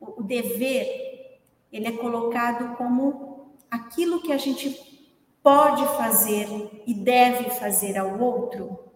o 0.00 0.22
dever, 0.22 1.40
ele 1.72 1.88
é 1.88 1.92
colocado 1.96 2.76
como 2.76 3.56
aquilo 3.68 4.22
que 4.22 4.32
a 4.32 4.38
gente 4.38 5.10
pode 5.42 5.84
fazer 5.96 6.46
e 6.86 6.94
deve 6.94 7.50
fazer 7.50 7.98
ao 7.98 8.20
outro 8.20 8.87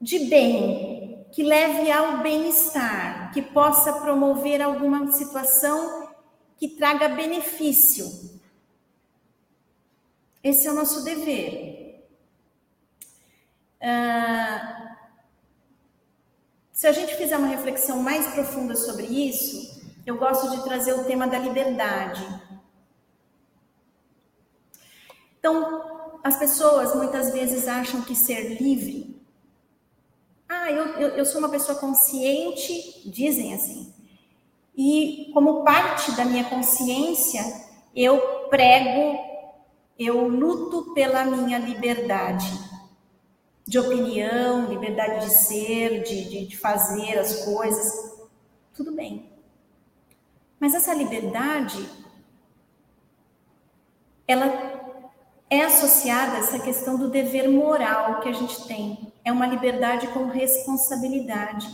de 0.00 0.18
bem, 0.20 1.26
que 1.32 1.42
leve 1.42 1.90
ao 1.90 2.18
bem-estar, 2.18 3.32
que 3.32 3.42
possa 3.42 3.92
promover 4.00 4.62
alguma 4.62 5.10
situação 5.12 6.08
que 6.56 6.68
traga 6.68 7.08
benefício. 7.08 8.06
Esse 10.42 10.66
é 10.66 10.70
o 10.70 10.74
nosso 10.74 11.02
dever. 11.02 12.06
Ah, 13.80 14.96
se 16.72 16.86
a 16.86 16.92
gente 16.92 17.14
fizer 17.16 17.36
uma 17.36 17.48
reflexão 17.48 18.02
mais 18.02 18.26
profunda 18.28 18.76
sobre 18.76 19.06
isso, 19.06 19.82
eu 20.04 20.16
gosto 20.16 20.50
de 20.50 20.62
trazer 20.62 20.92
o 20.94 21.04
tema 21.04 21.26
da 21.26 21.38
liberdade. 21.38 22.24
Então, 25.38 26.18
as 26.22 26.38
pessoas 26.38 26.94
muitas 26.94 27.32
vezes 27.32 27.66
acham 27.66 28.02
que 28.02 28.14
ser 28.14 28.60
livre 28.60 29.15
ah, 30.48 30.70
eu, 30.70 30.84
eu, 30.98 31.08
eu 31.10 31.26
sou 31.26 31.38
uma 31.38 31.48
pessoa 31.48 31.78
consciente, 31.78 33.02
dizem 33.10 33.54
assim. 33.54 33.92
E 34.76 35.30
como 35.32 35.64
parte 35.64 36.12
da 36.12 36.24
minha 36.24 36.44
consciência, 36.44 37.42
eu 37.94 38.46
prego, 38.48 39.18
eu 39.98 40.28
luto 40.28 40.92
pela 40.92 41.24
minha 41.24 41.58
liberdade 41.58 42.46
de 43.66 43.78
opinião, 43.78 44.66
liberdade 44.66 45.26
de 45.26 45.32
ser, 45.32 46.02
de, 46.02 46.24
de, 46.28 46.46
de 46.46 46.56
fazer 46.56 47.18
as 47.18 47.44
coisas. 47.44 48.16
tudo 48.74 48.92
bem. 48.92 49.28
Mas 50.60 50.74
essa 50.74 50.94
liberdade, 50.94 51.88
ela 54.28 54.46
é 55.50 55.62
associada 55.62 56.36
a 56.36 56.38
essa 56.38 56.58
questão 56.58 56.96
do 56.96 57.08
dever 57.08 57.48
moral 57.48 58.20
que 58.20 58.28
a 58.28 58.32
gente 58.32 58.66
tem. 58.66 59.05
É 59.26 59.32
uma 59.32 59.48
liberdade 59.48 60.06
com 60.06 60.26
responsabilidade. 60.26 61.68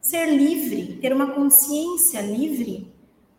Ser 0.00 0.26
livre, 0.26 0.98
ter 1.00 1.12
uma 1.12 1.30
consciência 1.30 2.20
livre, 2.20 2.92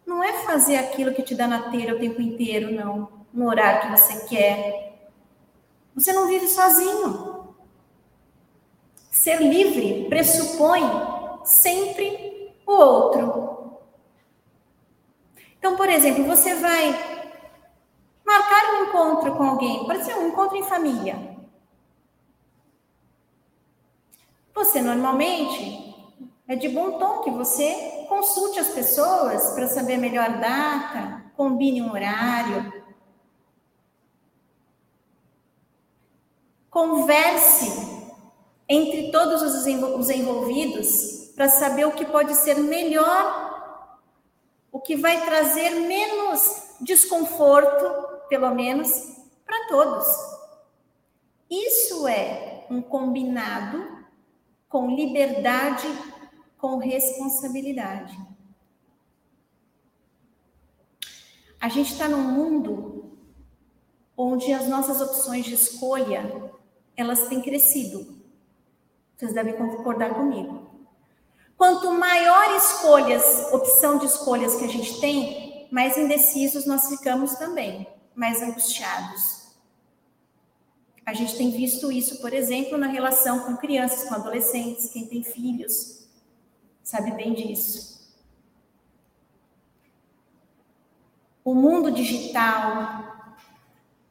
não 0.05 0.23
é 0.23 0.31
fazer 0.43 0.77
aquilo 0.77 1.13
que 1.13 1.21
te 1.21 1.35
dá 1.35 1.45
na 1.45 1.69
telha 1.69 1.97
o 1.97 1.99
tempo 1.99 2.21
inteiro, 2.21 2.71
não. 2.73 3.09
No 3.33 3.49
horário 3.49 3.81
que 3.81 3.99
você 3.99 4.25
quer. 4.25 5.09
Você 5.93 6.13
não 6.13 6.29
vive 6.29 6.47
sozinho. 6.47 7.55
Ser 9.11 9.41
livre 9.41 10.07
pressupõe 10.07 10.81
sempre 11.43 12.53
o 12.65 12.71
outro. 12.71 13.79
Então, 15.57 15.75
por 15.75 15.89
exemplo, 15.89 16.23
você 16.23 16.55
vai 16.55 16.93
marcar 18.25 18.75
um 18.75 18.85
encontro 18.85 19.35
com 19.35 19.43
alguém, 19.43 19.85
pode 19.85 20.05
ser 20.05 20.15
um 20.15 20.29
encontro 20.29 20.55
em 20.55 20.63
família. 20.63 21.38
Você 24.59 24.81
normalmente 24.81 25.95
é 26.45 26.53
de 26.53 26.67
bom 26.67 26.99
tom 26.99 27.21
que 27.21 27.31
você 27.31 28.05
consulte 28.09 28.59
as 28.59 28.67
pessoas 28.67 29.53
para 29.53 29.69
saber 29.69 29.93
a 29.93 29.97
melhor 29.97 30.37
data, 30.37 31.31
combine 31.37 31.81
um 31.81 31.93
horário. 31.93 32.83
Converse 36.69 37.71
entre 38.67 39.09
todos 39.13 39.41
os 39.41 39.65
envolvidos 40.09 41.31
para 41.37 41.47
saber 41.47 41.85
o 41.85 41.93
que 41.93 42.03
pode 42.03 42.35
ser 42.35 42.55
melhor, 42.55 43.97
o 44.73 44.81
que 44.81 44.97
vai 44.97 45.23
trazer 45.23 45.69
menos 45.69 46.75
desconforto, 46.81 48.27
pelo 48.27 48.53
menos, 48.53 48.89
para 49.45 49.69
todos. 49.69 50.05
Isso 51.49 52.05
é 52.09 52.65
um 52.69 52.81
combinado 52.81 53.98
com 54.69 54.95
liberdade 54.95 55.87
com 56.59 56.77
responsabilidade. 56.77 58.17
A 61.59 61.67
gente 61.67 61.93
está 61.93 62.07
num 62.07 62.21
mundo 62.21 63.17
onde 64.15 64.53
as 64.53 64.67
nossas 64.67 65.01
opções 65.01 65.45
de 65.45 65.55
escolha 65.55 66.51
elas 66.95 67.27
têm 67.29 67.41
crescido. 67.41 68.19
Vocês 69.15 69.33
devem 69.33 69.55
concordar 69.55 70.13
comigo. 70.13 70.69
Quanto 71.57 71.91
maior 71.91 72.55
escolhas, 72.55 73.51
opção 73.53 73.97
de 73.97 74.05
escolhas 74.05 74.55
que 74.55 74.65
a 74.65 74.69
gente 74.69 74.99
tem, 74.99 75.67
mais 75.71 75.97
indecisos 75.97 76.65
nós 76.65 76.87
ficamos 76.87 77.35
também, 77.35 77.87
mais 78.15 78.41
angustiados. 78.41 79.38
A 81.09 81.13
gente 81.15 81.35
tem 81.35 81.49
visto 81.49 81.91
isso, 81.91 82.17
por 82.17 82.31
exemplo, 82.33 82.77
na 82.77 82.85
relação 82.85 83.39
com 83.39 83.57
crianças, 83.57 84.07
com 84.07 84.13
adolescentes, 84.13 84.91
quem 84.91 85.07
tem 85.07 85.23
filhos 85.23 86.07
sabe 86.83 87.09
bem 87.13 87.33
disso. 87.33 88.07
O 91.43 91.55
mundo 91.55 91.89
digital, 91.89 93.33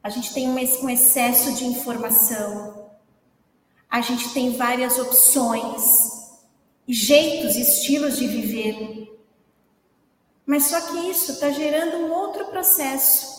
a 0.03 0.09
gente 0.09 0.33
tem 0.33 0.49
um 0.49 0.59
excesso 0.89 1.53
de 1.53 1.63
informação, 1.63 2.91
a 3.89 4.01
gente 4.01 4.33
tem 4.33 4.57
várias 4.57 4.99
opções, 4.99 6.41
jeitos, 6.85 7.55
estilos 7.55 8.17
de 8.17 8.27
viver. 8.27 9.17
Mas 10.45 10.65
só 10.65 10.81
que 10.81 11.09
isso 11.09 11.31
está 11.31 11.49
gerando 11.49 11.95
um 11.95 12.11
outro 12.11 12.47
processo, 12.47 13.38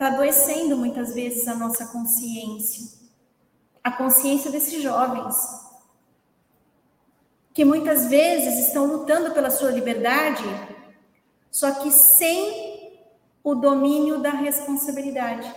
está 0.00 0.14
adoecendo 0.14 0.78
muitas 0.78 1.12
vezes 1.12 1.46
a 1.46 1.54
nossa 1.54 1.84
consciência, 1.88 2.98
a 3.84 3.92
consciência 3.92 4.50
desses 4.50 4.82
jovens 4.82 5.36
que 7.52 7.66
muitas 7.66 8.06
vezes 8.06 8.68
estão 8.68 8.86
lutando 8.86 9.34
pela 9.34 9.50
sua 9.50 9.70
liberdade, 9.70 10.42
só 11.50 11.70
que 11.72 11.90
sem 11.90 12.98
o 13.44 13.54
domínio 13.54 14.22
da 14.22 14.30
responsabilidade. 14.30 15.54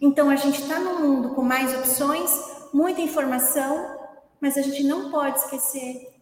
Então 0.00 0.30
a 0.30 0.36
gente 0.36 0.62
está 0.62 0.78
no 0.78 1.00
mundo 1.00 1.34
com 1.34 1.42
mais 1.42 1.76
opções, 1.76 2.30
muita 2.72 3.00
informação, 3.00 3.98
mas 4.40 4.56
a 4.56 4.62
gente 4.62 4.84
não 4.84 5.10
pode 5.10 5.40
esquecer 5.40 6.14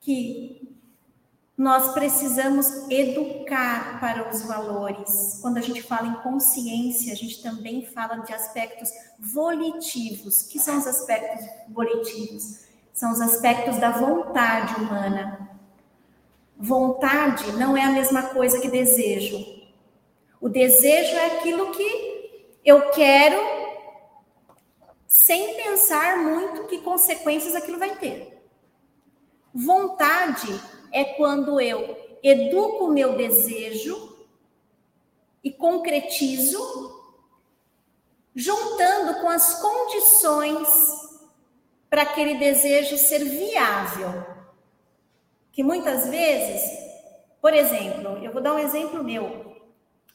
que 0.00 0.63
nós 1.56 1.92
precisamos 1.94 2.90
educar 2.90 4.00
para 4.00 4.28
os 4.28 4.42
valores. 4.42 5.38
Quando 5.40 5.58
a 5.58 5.60
gente 5.60 5.82
fala 5.82 6.08
em 6.08 6.14
consciência, 6.14 7.12
a 7.12 7.16
gente 7.16 7.40
também 7.42 7.86
fala 7.86 8.16
de 8.16 8.32
aspectos 8.32 8.90
volitivos. 9.20 10.42
Que 10.42 10.58
são 10.58 10.78
os 10.78 10.86
aspectos 10.86 11.46
volitivos? 11.68 12.64
São 12.92 13.12
os 13.12 13.20
aspectos 13.20 13.76
da 13.78 13.90
vontade 13.90 14.74
humana. 14.74 15.48
Vontade 16.56 17.52
não 17.52 17.76
é 17.76 17.84
a 17.84 17.90
mesma 17.90 18.22
coisa 18.22 18.60
que 18.60 18.68
desejo. 18.68 19.62
O 20.40 20.48
desejo 20.48 21.14
é 21.14 21.26
aquilo 21.38 21.70
que 21.70 22.50
eu 22.64 22.90
quero 22.90 23.36
sem 25.06 25.54
pensar 25.54 26.18
muito 26.18 26.66
que 26.66 26.78
consequências 26.78 27.54
aquilo 27.54 27.78
vai 27.78 27.94
ter. 27.96 28.42
Vontade 29.54 30.60
é 30.94 31.02
quando 31.02 31.60
eu 31.60 31.98
educo 32.22 32.84
o 32.84 32.92
meu 32.92 33.16
desejo 33.16 34.16
e 35.42 35.50
concretizo, 35.52 37.02
juntando 38.32 39.20
com 39.20 39.28
as 39.28 39.60
condições 39.60 40.68
para 41.90 42.02
aquele 42.02 42.38
desejo 42.38 42.96
ser 42.96 43.24
viável. 43.24 44.24
Que 45.50 45.64
muitas 45.64 46.08
vezes, 46.08 46.62
por 47.42 47.52
exemplo, 47.52 48.16
eu 48.22 48.32
vou 48.32 48.40
dar 48.40 48.54
um 48.54 48.58
exemplo 48.58 49.02
meu, 49.02 49.52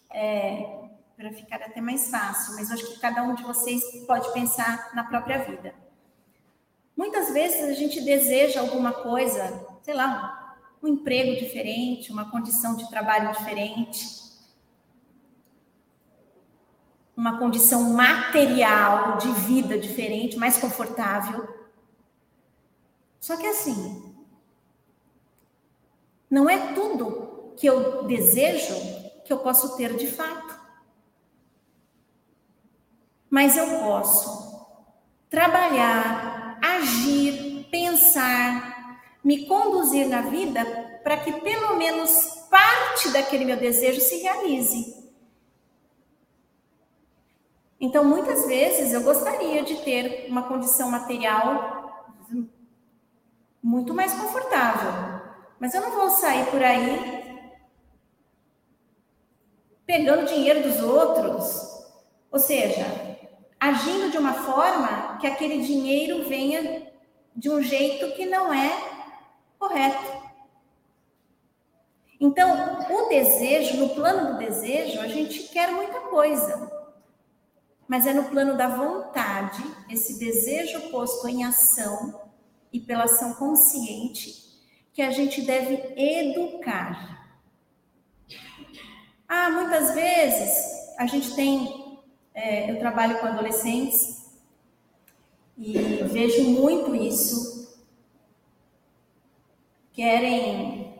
é, 0.10 0.80
para 1.18 1.34
ficar 1.34 1.58
até 1.58 1.82
mais 1.82 2.10
fácil, 2.10 2.56
mas 2.56 2.72
acho 2.72 2.88
que 2.88 3.00
cada 3.02 3.22
um 3.24 3.36
de 3.36 3.44
vocês 3.44 3.84
pode 4.08 4.32
pensar 4.32 4.92
na 4.96 5.04
própria 5.04 5.40
vida. 5.40 5.76
Muitas 6.96 7.34
vezes 7.34 7.66
a 7.66 7.74
gente 7.74 8.00
deseja 8.00 8.62
alguma 8.62 8.94
coisa, 8.94 9.68
sei 9.84 9.94
lá, 9.94 10.39
um 10.82 10.88
emprego 10.88 11.40
diferente, 11.40 12.12
uma 12.12 12.30
condição 12.30 12.76
de 12.76 12.90
trabalho 12.90 13.32
diferente, 13.34 14.20
uma 17.16 17.38
condição 17.38 17.94
material 17.94 19.18
de 19.18 19.30
vida 19.42 19.78
diferente, 19.78 20.38
mais 20.38 20.58
confortável. 20.58 21.48
Só 23.20 23.36
que 23.36 23.46
assim, 23.46 24.16
não 26.30 26.50
é 26.50 26.74
tudo 26.74 27.54
que 27.58 27.68
eu 27.68 28.04
desejo 28.04 28.74
que 29.26 29.34
eu 29.34 29.40
posso 29.40 29.76
ter 29.76 29.98
de 29.98 30.08
fato. 30.08 30.58
Mas 33.30 33.58
eu 33.58 33.68
posso 33.80 34.66
trabalhar, 35.30 36.58
agir, 36.64 37.68
pensar, 37.70 38.79
me 39.24 39.46
conduzir 39.46 40.08
na 40.08 40.22
vida 40.22 40.64
para 41.04 41.18
que 41.18 41.32
pelo 41.42 41.76
menos 41.76 42.46
parte 42.50 43.10
daquele 43.10 43.46
meu 43.46 43.58
desejo 43.58 44.02
se 44.02 44.18
realize. 44.18 45.00
Então, 47.80 48.04
muitas 48.04 48.46
vezes 48.46 48.94
eu 48.94 49.02
gostaria 49.02 49.64
de 49.64 49.78
ter 49.78 50.28
uma 50.30 50.44
condição 50.44 50.92
material 50.92 52.10
muito 53.62 53.94
mais 53.94 54.14
confortável, 54.14 55.22
mas 55.60 55.74
eu 55.74 55.82
não 55.82 55.92
vou 55.92 56.10
sair 56.10 56.46
por 56.48 56.62
aí 56.62 57.30
pegando 59.86 60.28
dinheiro 60.28 60.62
dos 60.62 60.82
outros, 60.82 61.86
ou 62.32 62.40
seja, 62.40 62.86
agindo 63.60 64.12
de 64.12 64.18
uma 64.18 64.34
forma 64.34 65.18
que 65.20 65.28
aquele 65.28 65.62
dinheiro 65.64 66.28
venha 66.28 66.92
de 67.36 67.50
um 67.50 67.62
jeito 67.62 68.14
que 68.16 68.26
não 68.26 68.54
é 68.54 68.89
correto. 69.60 70.30
Então, 72.20 72.80
o 72.90 73.10
desejo, 73.10 73.78
no 73.78 73.90
plano 73.90 74.34
do 74.34 74.40
desejo, 74.40 75.00
a 75.00 75.08
gente 75.08 75.44
quer 75.50 75.72
muita 75.72 76.00
coisa. 76.02 76.72
Mas 77.88 78.08
é 78.08 78.14
no 78.14 78.26
plano 78.26 78.56
da 78.56 78.68
vontade, 78.68 79.64
esse 79.90 80.18
desejo 80.20 80.90
posto 80.90 81.28
em 81.28 81.44
ação 81.44 82.22
e 82.72 82.80
pela 82.80 83.06
ação 83.06 83.34
consciente, 83.34 84.48
que 84.94 85.02
a 85.02 85.12
gente 85.12 85.42
deve 85.42 85.94
educar. 85.96 87.36
Ah, 89.28 89.50
muitas 89.50 89.94
vezes 89.94 90.96
a 90.98 91.06
gente 91.06 91.36
tem, 91.36 92.00
é, 92.34 92.72
eu 92.72 92.80
trabalho 92.80 93.20
com 93.20 93.28
adolescentes 93.28 94.30
e 95.58 95.74
vejo 96.04 96.44
muito 96.44 96.96
isso 96.96 97.59
querem 100.00 100.94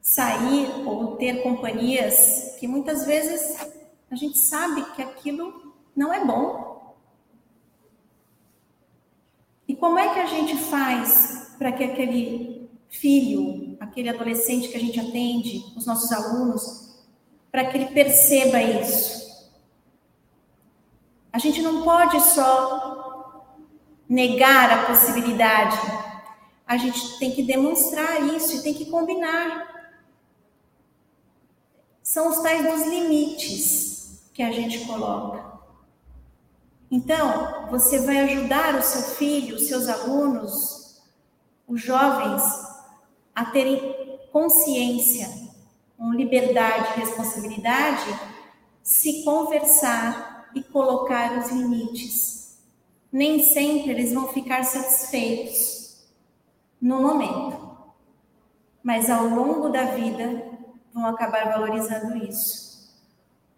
sair 0.00 0.70
ou 0.86 1.16
ter 1.16 1.42
companhias 1.42 2.54
que 2.60 2.68
muitas 2.68 3.04
vezes 3.04 3.58
a 4.08 4.14
gente 4.14 4.38
sabe 4.38 4.84
que 4.92 5.02
aquilo 5.02 5.74
não 5.96 6.14
é 6.14 6.24
bom. 6.24 6.94
E 9.66 9.74
como 9.74 9.98
é 9.98 10.14
que 10.14 10.20
a 10.20 10.26
gente 10.26 10.56
faz 10.56 11.56
para 11.58 11.72
que 11.72 11.82
aquele 11.82 12.70
filho, 12.88 13.76
aquele 13.80 14.08
adolescente 14.08 14.68
que 14.68 14.76
a 14.76 14.80
gente 14.80 15.00
atende, 15.00 15.64
os 15.76 15.84
nossos 15.84 16.12
alunos, 16.12 16.96
para 17.50 17.64
que 17.64 17.76
ele 17.76 17.86
perceba 17.86 18.62
isso? 18.62 19.50
A 21.32 21.38
gente 21.40 21.60
não 21.60 21.82
pode 21.82 22.20
só 22.20 23.44
negar 24.08 24.70
a 24.70 24.86
possibilidade. 24.86 26.07
A 26.68 26.76
gente 26.76 27.18
tem 27.18 27.32
que 27.32 27.42
demonstrar 27.42 28.22
isso 28.36 28.56
e 28.56 28.62
tem 28.62 28.74
que 28.74 28.90
combinar. 28.90 29.90
São 32.02 32.28
os 32.28 32.40
tais 32.40 32.62
dos 32.62 32.86
limites 32.86 34.20
que 34.34 34.42
a 34.42 34.52
gente 34.52 34.84
coloca. 34.84 35.58
Então, 36.90 37.70
você 37.70 38.00
vai 38.00 38.18
ajudar 38.18 38.74
o 38.74 38.82
seu 38.82 39.00
filho, 39.14 39.56
os 39.56 39.66
seus 39.66 39.88
alunos, 39.88 41.00
os 41.66 41.80
jovens, 41.80 42.42
a 43.34 43.46
terem 43.46 44.18
consciência, 44.30 45.26
com 45.96 46.12
liberdade 46.12 46.96
e 46.96 47.00
responsabilidade, 47.00 48.04
se 48.82 49.24
conversar 49.24 50.50
e 50.54 50.62
colocar 50.62 51.38
os 51.38 51.50
limites. 51.50 52.58
Nem 53.10 53.42
sempre 53.42 53.92
eles 53.92 54.12
vão 54.12 54.28
ficar 54.28 54.64
satisfeitos 54.64 55.77
no 56.80 57.00
momento, 57.00 57.68
mas 58.82 59.10
ao 59.10 59.26
longo 59.26 59.68
da 59.68 59.84
vida 59.84 60.44
vão 60.92 61.06
acabar 61.06 61.50
valorizando 61.50 62.16
isso. 62.16 62.68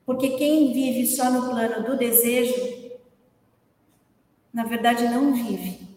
Porque 0.04 0.30
quem 0.30 0.72
vive 0.72 1.06
só 1.06 1.30
no 1.30 1.50
plano 1.50 1.84
do 1.84 1.96
desejo, 1.96 2.90
na 4.52 4.64
verdade 4.64 5.04
não 5.08 5.32
vive. 5.32 5.88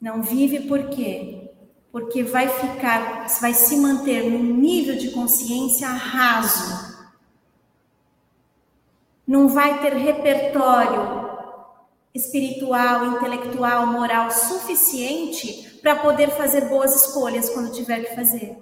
Não 0.00 0.22
vive 0.22 0.60
por 0.68 0.88
quê? 0.90 1.50
Porque 1.90 2.22
vai 2.22 2.48
ficar, 2.48 3.26
vai 3.40 3.52
se 3.52 3.76
manter 3.76 4.30
num 4.30 4.42
nível 4.42 4.96
de 4.96 5.10
consciência 5.10 5.88
raso. 5.88 7.10
Não 9.26 9.48
vai 9.48 9.82
ter 9.82 9.94
repertório 9.94 11.19
espiritual, 12.14 13.16
intelectual, 13.16 13.86
moral 13.86 14.30
suficiente 14.30 15.78
para 15.80 15.96
poder 15.96 16.30
fazer 16.30 16.68
boas 16.68 16.94
escolhas 16.94 17.50
quando 17.50 17.72
tiver 17.72 18.04
que 18.04 18.14
fazer 18.14 18.56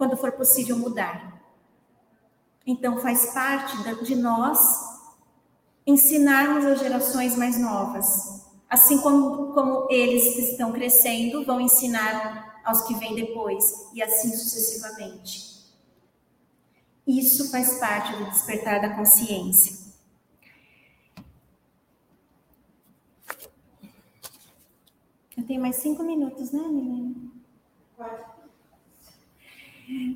quando 0.00 0.16
for 0.16 0.32
possível 0.32 0.78
mudar. 0.78 1.42
Então, 2.66 2.96
faz 3.00 3.34
parte 3.34 3.76
de 4.02 4.16
nós 4.16 4.58
ensinarmos 5.86 6.64
as 6.64 6.78
gerações 6.78 7.36
mais 7.36 7.58
novas. 7.58 8.46
Assim 8.66 8.96
como, 9.02 9.52
como 9.52 9.86
eles 9.90 10.34
que 10.34 10.40
estão 10.40 10.72
crescendo 10.72 11.44
vão 11.44 11.60
ensinar 11.60 12.62
aos 12.64 12.80
que 12.86 12.94
vêm 12.94 13.14
depois, 13.14 13.90
e 13.92 14.02
assim 14.02 14.34
sucessivamente. 14.34 15.66
Isso 17.06 17.50
faz 17.50 17.78
parte 17.78 18.16
do 18.16 18.30
despertar 18.30 18.80
da 18.80 18.96
consciência. 18.96 19.89
Eu 25.40 25.46
tenho 25.46 25.62
mais 25.62 25.76
cinco 25.76 26.02
minutos, 26.02 26.52
né? 26.52 26.60
Quatro. 27.96 28.26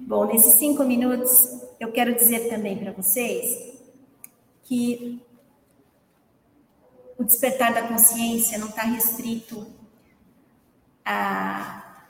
Bom, 0.02 0.26
nesses 0.26 0.56
cinco 0.56 0.84
minutos, 0.84 1.62
eu 1.80 1.90
quero 1.90 2.14
dizer 2.14 2.50
também 2.50 2.76
para 2.76 2.92
vocês 2.92 3.80
que 4.64 5.18
o 7.16 7.24
despertar 7.24 7.72
da 7.72 7.88
consciência 7.88 8.58
não 8.58 8.68
está 8.68 8.82
restrito 8.82 9.66
a, 11.02 12.04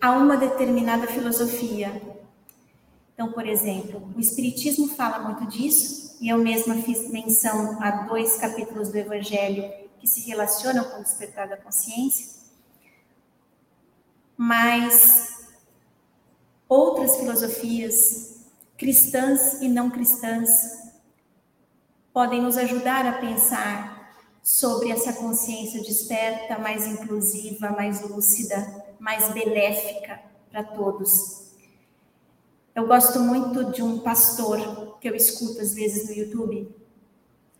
a 0.00 0.12
uma 0.12 0.36
determinada 0.36 1.08
filosofia. 1.08 2.00
Então, 3.12 3.32
por 3.32 3.44
exemplo, 3.44 4.08
o 4.16 4.20
Espiritismo 4.20 4.86
fala 4.90 5.18
muito 5.18 5.46
disso, 5.50 6.16
e 6.20 6.28
eu 6.28 6.38
mesma 6.38 6.76
fiz 6.76 7.10
menção 7.10 7.82
a 7.82 8.04
dois 8.04 8.36
capítulos 8.36 8.90
do 8.90 8.98
Evangelho 8.98 9.85
que 9.98 10.06
se 10.06 10.20
relacionam 10.20 10.84
com 10.84 11.00
o 11.00 11.02
despertar 11.02 11.48
da 11.48 11.56
consciência, 11.56 12.36
mas 14.36 15.48
outras 16.68 17.16
filosofias, 17.16 18.36
cristãs 18.76 19.60
e 19.62 19.68
não 19.68 19.90
cristãs, 19.90 20.50
podem 22.12 22.42
nos 22.42 22.56
ajudar 22.56 23.06
a 23.06 23.12
pensar 23.12 23.96
sobre 24.42 24.90
essa 24.90 25.12
consciência 25.14 25.82
desperta, 25.82 26.58
mais 26.58 26.86
inclusiva, 26.86 27.70
mais 27.70 28.00
lúcida, 28.02 28.84
mais 28.98 29.32
benéfica 29.32 30.20
para 30.50 30.62
todos. 30.62 31.46
Eu 32.74 32.86
gosto 32.86 33.18
muito 33.20 33.72
de 33.72 33.82
um 33.82 33.98
pastor 33.98 34.98
que 35.00 35.08
eu 35.08 35.14
escuto 35.14 35.60
às 35.60 35.74
vezes 35.74 36.08
no 36.08 36.14
YouTube. 36.14 36.74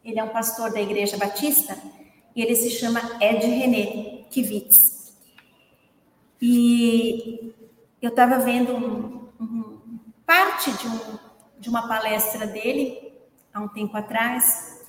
Ele 0.05 0.20
é 0.20 0.22
um 0.22 0.28
pastor 0.28 0.72
da 0.72 0.80
Igreja 0.80 1.16
Batista 1.16 1.76
e 2.37 2.43
ele 2.43 2.55
se 2.55 2.68
chama 2.68 3.01
Ed 3.18 3.47
René 3.47 4.26
Kivitz. 4.30 5.16
E 6.41 7.55
eu 8.01 8.11
estava 8.11 8.39
vendo 8.41 8.76
um, 8.76 9.30
um, 9.41 9.99
parte 10.26 10.70
de, 10.70 10.87
um, 10.87 11.18
de 11.59 11.68
uma 11.70 11.89
palestra 11.89 12.47
dele 12.47 13.11
há 13.55 13.61
um 13.61 13.68
tempo 13.68 13.97
atrás, 13.97 14.84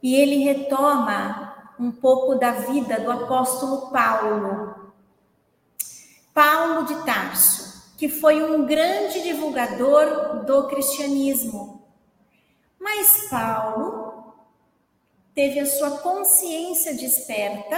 e 0.00 0.14
ele 0.14 0.44
retoma 0.44 1.72
um 1.80 1.90
pouco 1.90 2.36
da 2.36 2.52
vida 2.52 3.00
do 3.00 3.10
apóstolo 3.10 3.90
Paulo. 3.90 4.92
Paulo 6.32 6.84
de 6.86 6.94
Tarso, 7.04 7.92
que 7.98 8.08
foi 8.08 8.40
um 8.40 8.64
grande 8.64 9.20
divulgador 9.22 10.44
do 10.44 10.68
cristianismo. 10.68 11.82
Mas 12.78 13.26
Paulo 13.28 14.05
teve 15.36 15.60
a 15.60 15.66
sua 15.66 15.98
consciência 15.98 16.94
desperta 16.94 17.76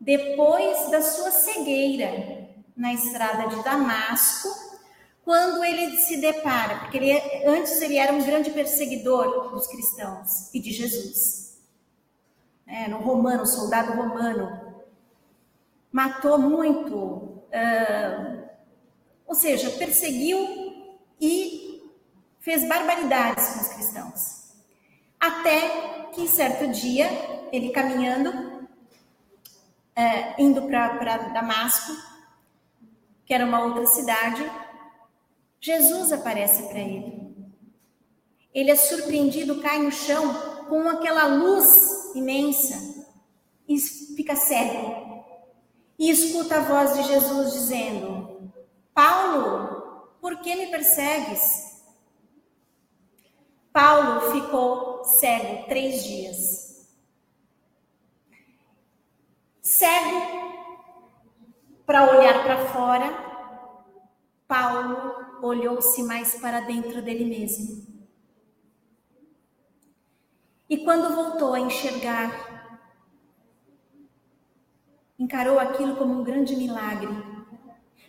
depois 0.00 0.90
da 0.90 1.02
sua 1.02 1.30
cegueira 1.30 2.48
na 2.74 2.94
estrada 2.94 3.54
de 3.54 3.62
Damasco, 3.62 4.48
quando 5.22 5.62
ele 5.62 5.98
se 5.98 6.16
depara, 6.16 6.78
porque 6.78 6.96
ele, 6.96 7.12
antes 7.46 7.82
ele 7.82 7.98
era 7.98 8.10
um 8.10 8.24
grande 8.24 8.50
perseguidor 8.50 9.50
dos 9.50 9.66
cristãos 9.66 10.52
e 10.54 10.58
de 10.58 10.72
Jesus. 10.72 11.60
É, 12.66 12.88
no 12.88 13.00
romano, 13.00 13.44
soldado 13.44 13.92
romano. 13.92 14.82
Matou 15.92 16.38
muito, 16.38 16.96
uh, 16.96 18.48
ou 19.26 19.34
seja, 19.34 19.70
perseguiu 19.72 20.38
e 21.20 21.82
fez 22.38 22.66
barbaridades 22.66 23.46
com 23.48 23.60
os 23.60 23.68
cristãos. 23.68 24.54
Até 25.18 25.99
que 26.12 26.28
certo 26.28 26.68
dia, 26.68 27.08
ele 27.52 27.70
caminhando, 27.70 28.30
uh, 28.30 30.34
indo 30.38 30.62
para 30.62 31.16
Damasco, 31.28 31.92
que 33.24 33.34
era 33.34 33.44
uma 33.44 33.64
outra 33.64 33.86
cidade, 33.86 34.50
Jesus 35.60 36.12
aparece 36.12 36.64
para 36.64 36.80
ele. 36.80 37.20
Ele 38.52 38.70
é 38.70 38.76
surpreendido, 38.76 39.60
cai 39.60 39.78
no 39.78 39.92
chão 39.92 40.34
com 40.68 40.88
aquela 40.88 41.26
luz 41.26 42.14
imensa 42.14 43.06
e 43.68 43.78
fica 43.78 44.34
cego. 44.34 45.24
E 45.98 46.10
escuta 46.10 46.56
a 46.56 46.60
voz 46.60 46.94
de 46.94 47.02
Jesus 47.04 47.52
dizendo: 47.52 48.52
Paulo, 48.92 50.08
por 50.20 50.40
que 50.40 50.56
me 50.56 50.66
persegues? 50.66 51.69
Paulo 53.72 54.32
ficou 54.32 55.04
cego 55.04 55.66
três 55.68 56.04
dias. 56.04 56.88
Cego 59.62 60.50
para 61.86 62.10
olhar 62.10 62.42
para 62.42 62.66
fora, 62.68 63.06
Paulo 64.46 65.38
olhou-se 65.42 66.02
mais 66.02 66.34
para 66.40 66.60
dentro 66.60 67.00
dele 67.02 67.24
mesmo. 67.24 67.86
E 70.68 70.78
quando 70.78 71.14
voltou 71.14 71.54
a 71.54 71.60
enxergar, 71.60 72.78
encarou 75.18 75.58
aquilo 75.58 75.96
como 75.96 76.20
um 76.20 76.24
grande 76.24 76.54
milagre. 76.56 77.08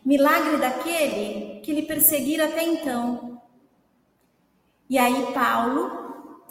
Milagre 0.06 0.58
daquele 0.58 1.60
que 1.62 1.74
lhe 1.74 1.84
perseguira 1.84 2.46
até 2.46 2.64
então. 2.64 3.31
E 4.92 4.98
aí 4.98 5.32
Paulo, 5.34 6.44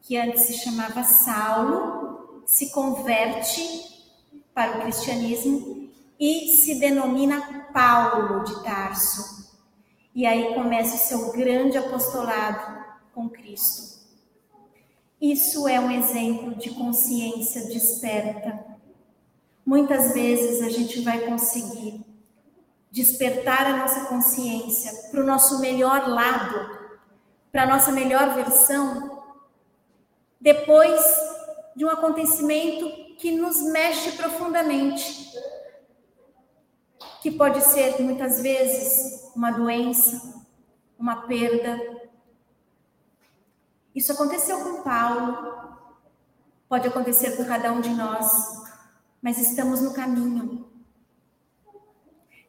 que 0.00 0.16
antes 0.16 0.44
se 0.44 0.54
chamava 0.54 1.04
Saulo, 1.04 2.42
se 2.46 2.70
converte 2.70 4.08
para 4.54 4.78
o 4.78 4.80
cristianismo 4.80 5.90
e 6.18 6.56
se 6.56 6.80
denomina 6.80 7.66
Paulo 7.74 8.44
de 8.44 8.64
Tarso. 8.64 9.54
E 10.14 10.24
aí 10.24 10.54
começa 10.54 10.94
o 10.94 10.98
seu 10.98 11.32
grande 11.32 11.76
apostolado 11.76 12.82
com 13.14 13.28
Cristo. 13.28 14.00
Isso 15.20 15.68
é 15.68 15.78
um 15.78 15.90
exemplo 15.90 16.54
de 16.54 16.70
consciência 16.70 17.66
desperta. 17.66 18.58
Muitas 19.66 20.14
vezes 20.14 20.62
a 20.62 20.70
gente 20.70 21.02
vai 21.02 21.26
conseguir 21.26 22.00
despertar 22.90 23.66
a 23.66 23.76
nossa 23.76 24.06
consciência 24.06 25.10
para 25.10 25.20
o 25.20 25.26
nosso 25.26 25.60
melhor 25.60 26.08
lado, 26.08 26.85
para 27.56 27.64
nossa 27.64 27.90
melhor 27.90 28.34
versão, 28.34 29.22
depois 30.38 31.00
de 31.74 31.86
um 31.86 31.88
acontecimento 31.88 33.16
que 33.16 33.30
nos 33.30 33.62
mexe 33.72 34.12
profundamente, 34.12 35.32
que 37.22 37.30
pode 37.30 37.62
ser 37.62 37.98
muitas 38.02 38.42
vezes 38.42 39.32
uma 39.34 39.50
doença, 39.52 40.44
uma 40.98 41.22
perda. 41.22 41.80
Isso 43.94 44.12
aconteceu 44.12 44.62
com 44.62 44.82
Paulo, 44.82 45.78
pode 46.68 46.86
acontecer 46.86 47.38
com 47.38 47.44
cada 47.46 47.72
um 47.72 47.80
de 47.80 47.88
nós, 47.88 48.64
mas 49.22 49.38
estamos 49.38 49.80
no 49.80 49.94
caminho. 49.94 50.68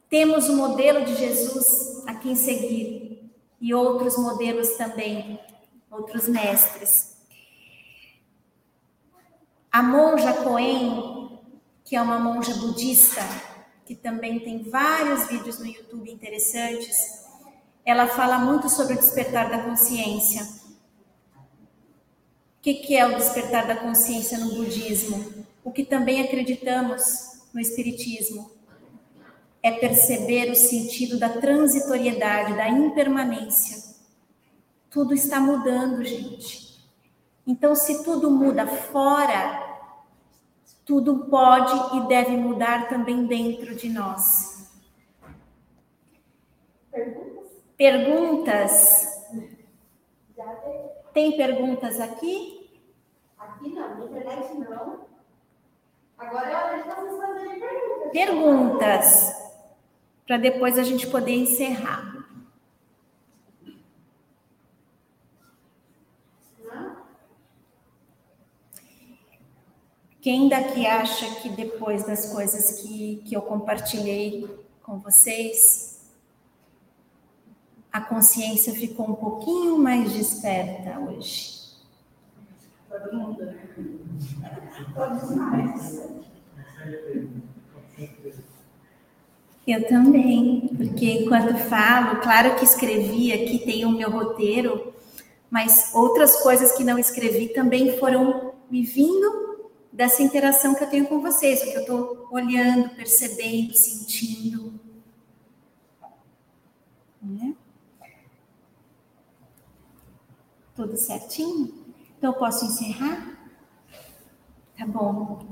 Temos 0.10 0.50
o 0.50 0.58
modelo 0.58 1.06
de 1.06 1.16
Jesus 1.16 2.04
a 2.06 2.14
quem 2.14 2.36
seguir 2.36 3.07
e 3.60 3.74
outros 3.74 4.18
modelos 4.18 4.72
também, 4.76 5.40
outros 5.90 6.28
mestres. 6.28 7.18
A 9.72 9.82
monja 9.82 10.34
Coen, 10.34 11.40
que 11.84 11.96
é 11.96 12.02
uma 12.02 12.20
monja 12.20 12.54
budista, 12.56 13.22
que 13.86 13.96
também 13.96 14.40
tem 14.40 14.64
vários 14.64 15.28
vídeos 15.28 15.60
no 15.60 15.66
YouTube 15.66 16.12
interessantes, 16.12 17.26
ela 17.86 18.08
fala 18.08 18.38
muito 18.40 18.70
sobre 18.70 18.96
o 18.96 18.98
despertar 18.98 19.50
da 19.50 19.60
consciência. 19.60 20.44
O 22.58 22.62
que 22.62 22.96
é 22.96 23.06
o 23.06 23.16
despertar 23.16 23.66
da 23.66 23.78
consciência 23.78 24.38
no 24.40 24.56
budismo? 24.56 25.46
O 25.64 25.72
que 25.72 25.86
também 25.86 26.22
acreditamos 26.22 27.44
no 27.54 27.62
espiritismo 27.62 28.57
é 29.62 29.72
perceber 29.72 30.52
o 30.52 30.56
sentido 30.56 31.20
da 31.20 31.30
transitoriedade, 31.30 32.56
da 32.56 32.70
impermanência. 32.70 33.96
Tudo 34.90 35.14
está 35.14 35.40
mudando, 35.40 36.04
gente. 36.04 36.68
Então, 37.46 37.76
se 37.76 38.04
tudo 38.04 38.30
muda 38.30 38.68
fora, 38.68 39.66
tudo 40.86 41.26
pode 41.30 41.98
e 41.98 42.08
deve 42.08 42.36
mudar 42.38 42.90
também 42.90 43.26
dentro 43.26 43.76
de 43.76 43.90
nós. 43.90 44.72
Perguntas? 46.92 47.48
Perguntas? 47.78 49.18
Tem 51.14 51.36
perguntas 51.36 52.00
aqui? 52.00 52.70
Aqui 53.38 53.70
não, 53.70 53.98
na 53.98 54.06
internet 54.06 54.54
não. 54.54 55.06
Agora 56.18 56.50
é 56.50 56.56
hora 56.56 56.78
de 56.78 56.90
vocês 56.90 57.18
fazerem 57.18 57.60
perguntas. 57.60 58.12
Perguntas. 58.12 59.47
Para 60.28 60.38
depois 60.38 60.78
a 60.78 60.84
gente 60.84 61.08
poder 61.08 61.32
encerrar. 61.32 62.18
Quem 70.22 70.50
daqui 70.50 70.86
acha 70.86 71.36
que 71.36 71.48
depois 71.48 72.06
das 72.06 72.34
coisas 72.34 72.82
que, 72.82 73.24
que 73.26 73.34
eu 73.34 73.42
compartilhei 73.42 74.46
com 74.84 75.00
vocês, 75.00 76.12
a 77.90 78.02
consciência 78.02 78.74
ficou 78.74 79.10
um 79.10 79.16
pouquinho 79.16 79.80
mais 79.80 80.12
desperta 80.12 81.00
hoje? 81.00 81.78
Todo 82.90 83.16
mundo, 83.16 83.46
né? 83.46 83.70
Todos 84.94 85.34
nós. 85.34 86.28
Eu 89.68 89.86
também, 89.86 90.70
porque 90.78 91.12
enquanto 91.12 91.58
falo, 91.68 92.22
claro 92.22 92.56
que 92.56 92.64
escrevi 92.64 93.34
aqui, 93.34 93.60
tem 93.60 93.84
o 93.84 93.92
meu 93.92 94.10
roteiro, 94.10 94.94
mas 95.50 95.92
outras 95.94 96.38
coisas 96.38 96.72
que 96.72 96.86
não 96.86 96.98
escrevi 96.98 97.50
também 97.50 98.00
foram 98.00 98.54
me 98.72 98.84
vindo 98.84 99.70
dessa 99.92 100.24
interação 100.24 100.74
que 100.74 100.86
eu 100.86 100.90
tenho 100.90 101.08
com 101.08 101.20
vocês, 101.20 101.62
o 101.62 101.66
que 101.66 101.74
eu 101.74 101.82
estou 101.82 102.28
olhando, 102.32 102.96
percebendo, 102.96 103.74
sentindo. 103.74 104.80
Né? 107.22 107.54
Tudo 110.76 110.96
certinho? 110.96 111.74
Então, 112.18 112.32
eu 112.32 112.40
posso 112.40 112.64
encerrar? 112.64 113.38
Tá 114.78 114.86
bom. 114.86 115.46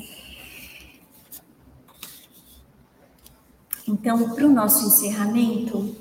Então, 3.88 4.34
para 4.34 4.46
o 4.46 4.50
nosso 4.50 4.88
encerramento, 4.88 5.96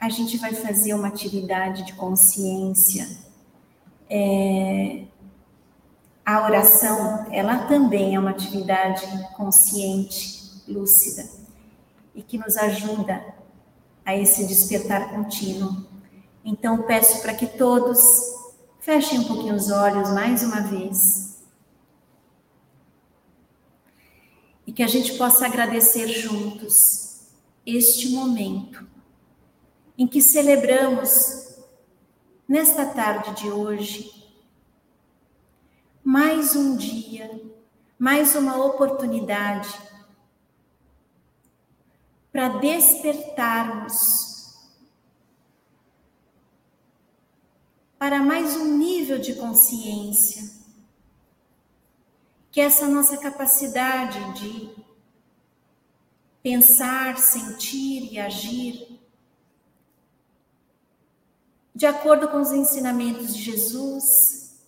a 0.00 0.08
gente 0.08 0.38
vai 0.38 0.54
fazer 0.54 0.94
uma 0.94 1.08
atividade 1.08 1.84
de 1.84 1.92
consciência. 1.92 3.06
É, 4.08 5.04
a 6.24 6.42
oração, 6.44 7.26
ela 7.30 7.66
também 7.66 8.14
é 8.14 8.18
uma 8.18 8.30
atividade 8.30 9.06
consciente, 9.36 10.62
lúcida, 10.66 11.28
e 12.14 12.22
que 12.22 12.38
nos 12.38 12.56
ajuda 12.56 13.22
a 14.04 14.16
esse 14.16 14.46
despertar 14.46 15.10
contínuo. 15.10 15.84
Então, 16.42 16.82
peço 16.82 17.20
para 17.20 17.34
que 17.34 17.46
todos 17.46 18.00
fechem 18.80 19.18
um 19.18 19.24
pouquinho 19.24 19.54
os 19.54 19.70
olhos 19.70 20.10
mais 20.10 20.42
uma 20.42 20.62
vez. 20.62 21.26
e 24.65 24.65
que 24.76 24.82
a 24.82 24.86
gente 24.86 25.14
possa 25.14 25.46
agradecer 25.46 26.06
juntos 26.06 27.30
este 27.64 28.10
momento 28.10 28.86
em 29.96 30.06
que 30.06 30.20
celebramos, 30.20 31.56
nesta 32.46 32.84
tarde 32.84 33.42
de 33.42 33.50
hoje, 33.50 34.12
mais 36.04 36.54
um 36.54 36.76
dia, 36.76 37.42
mais 37.98 38.36
uma 38.36 38.62
oportunidade 38.62 39.74
para 42.30 42.50
despertarmos 42.58 44.36
para 47.98 48.22
mais 48.22 48.54
um 48.56 48.76
nível 48.76 49.18
de 49.18 49.36
consciência 49.36 50.65
que 52.56 52.60
essa 52.62 52.88
nossa 52.88 53.18
capacidade 53.18 54.18
de 54.40 54.70
pensar, 56.42 57.18
sentir 57.18 58.10
e 58.10 58.18
agir 58.18 58.98
de 61.74 61.84
acordo 61.84 62.28
com 62.28 62.40
os 62.40 62.52
ensinamentos 62.52 63.36
de 63.36 63.42
Jesus, 63.42 64.58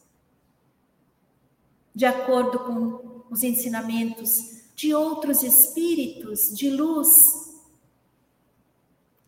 de 1.94 2.04
acordo 2.04 2.58
com 2.58 3.22
os 3.30 3.42
ensinamentos 3.42 4.64
de 4.76 4.94
outros 4.94 5.42
espíritos 5.42 6.54
de 6.54 6.68
luz, 6.68 7.08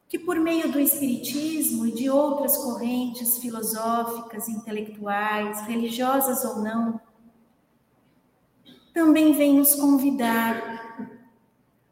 que 0.06 0.18
por 0.18 0.38
meio 0.38 0.70
do 0.70 0.78
Espiritismo 0.78 1.86
e 1.86 1.92
de 1.92 2.11
outras 2.11 2.58
correntes 2.58 3.38
filosóficas, 3.38 4.50
intelectuais, 4.50 5.62
religiosas 5.62 6.44
ou 6.44 6.56
não, 6.56 7.00
também 8.93 9.32
vem 9.32 9.55
nos 9.55 9.74
convidar 9.74 10.80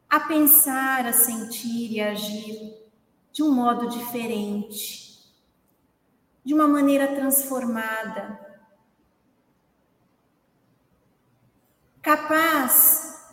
a 0.09 0.19
pensar, 0.21 1.05
a 1.05 1.13
sentir 1.13 1.91
e 1.91 2.01
a 2.01 2.11
agir 2.11 2.73
de 3.31 3.43
um 3.43 3.51
modo 3.51 3.87
diferente, 3.89 5.19
de 6.43 6.53
uma 6.53 6.67
maneira 6.67 7.07
transformada, 7.15 8.39
capaz 12.01 13.23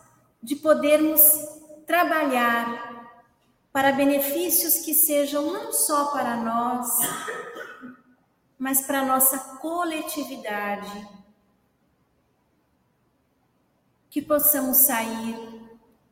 de 0.43 0.55
podermos 0.57 1.21
trabalhar 1.87 3.11
para 3.73 3.93
benefícios 3.93 4.85
que 4.85 4.95
sejam 4.95 5.53
não 5.53 5.73
só 5.73 6.12
para 6.12 6.37
nós, 6.37 6.89
mas 8.59 8.83
para 8.87 9.01
a 9.01 9.05
nossa 9.05 9.39
coletividade 9.59 11.16
que 14.17 14.23
possamos 14.23 14.79
sair 14.79 15.37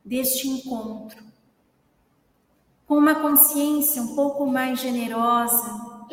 deste 0.05 0.47
encontro 0.47 1.25
com 2.85 2.99
uma 2.99 3.15
consciência 3.15 3.99
um 3.99 4.15
pouco 4.15 4.45
mais 4.45 4.79
generosa, 4.79 6.05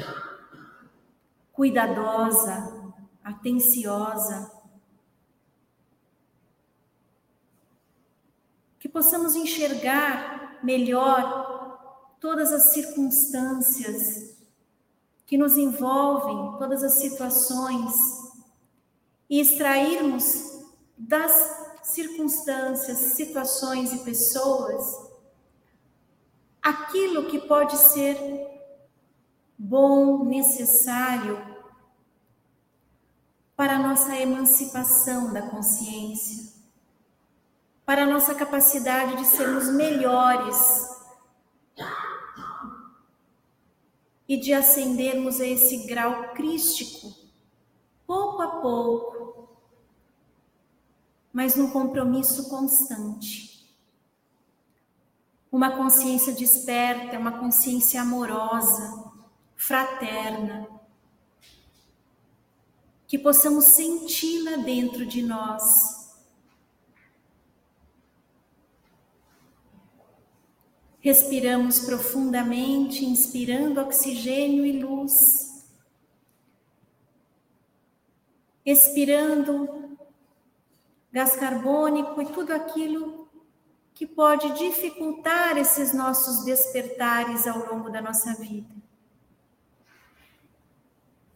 cuidadosa, 1.53 2.95
atenciosa, 3.23 4.51
que 8.79 8.89
possamos 8.89 9.37
enxergar 9.37 10.61
melhor 10.65 12.17
todas 12.19 12.55
as 12.55 12.73
circunstâncias 12.73 14.35
que 15.27 15.37
nos 15.37 15.59
envolvem, 15.59 16.59
todas 16.59 16.83
as 16.83 16.95
situações, 16.95 17.93
e 19.29 19.41
extrairmos 19.41 20.53
das 20.97 21.62
circunstâncias, 21.83 22.99
situações 23.17 23.93
e 23.93 23.99
pessoas 23.99 25.13
aquilo 26.63 27.27
que 27.27 27.41
pode 27.41 27.77
ser 27.77 28.17
bom, 29.59 30.25
necessário 30.25 31.45
para 33.57 33.77
a 33.77 33.79
nossa 33.79 34.17
emancipação 34.17 35.33
da 35.33 35.43
consciência, 35.43 36.53
para 37.85 38.05
a 38.05 38.07
nossa 38.07 38.35
capacidade 38.35 39.17
de 39.17 39.27
sermos 39.27 39.69
melhores 39.69 40.57
e 44.29 44.37
de 44.37 44.55
ascendermos 44.55 45.41
a 45.41 45.47
esse 45.47 45.79
grau 45.87 46.33
crístico, 46.33 47.13
pouco 48.07 48.41
a 48.41 48.61
pouco, 48.61 49.42
mas 51.33 51.57
num 51.57 51.71
compromisso 51.71 52.49
constante. 52.49 53.67
Uma 55.51 55.77
consciência 55.77 56.33
desperta, 56.33 57.19
uma 57.19 57.39
consciência 57.39 58.03
amorosa, 58.03 59.13
fraterna, 59.57 60.69
que 63.07 63.19
possamos 63.19 63.67
senti-la 63.67 64.57
dentro 64.57 65.05
de 65.07 65.23
nós. 65.23 66.03
Respiramos 71.01 71.81
profundamente, 71.81 73.05
inspirando 73.05 73.81
oxigênio 73.81 74.65
e 74.65 74.81
luz. 74.81 75.67
Expirando 78.65 79.82
gás 81.13 81.37
carbônico 81.37 82.23
e 82.23 82.27
tudo 82.27 82.53
aquilo 82.53 83.29
que 83.93 84.07
pode 84.07 84.59
dificultar 84.59 85.59
esses 85.59 85.93
nossos 85.93 86.45
despertares 86.45 87.47
ao 87.47 87.59
longo 87.73 87.91
da 87.91 88.01
nossa 88.01 88.35
vida. 88.35 88.75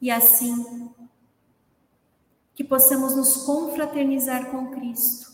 E 0.00 0.10
assim, 0.10 0.90
que 2.54 2.64
possamos 2.64 3.14
nos 3.14 3.44
confraternizar 3.44 4.50
com 4.50 4.70
Cristo, 4.70 5.30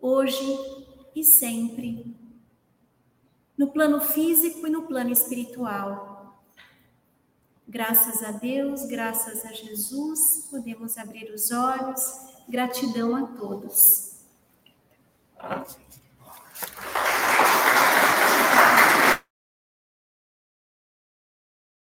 hoje 0.00 0.58
e 1.14 1.22
sempre, 1.22 2.16
no 3.56 3.70
plano 3.70 4.00
físico 4.00 4.66
e 4.66 4.70
no 4.70 4.82
plano 4.82 5.10
espiritual. 5.10 6.11
Graças 7.66 8.22
a 8.22 8.32
Deus, 8.32 8.84
graças 8.86 9.44
a 9.44 9.52
Jesus, 9.52 10.48
podemos 10.50 10.98
abrir 10.98 11.32
os 11.32 11.50
olhos. 11.52 12.02
Gratidão 12.48 13.14
a 13.16 13.26
todos. 13.38 14.12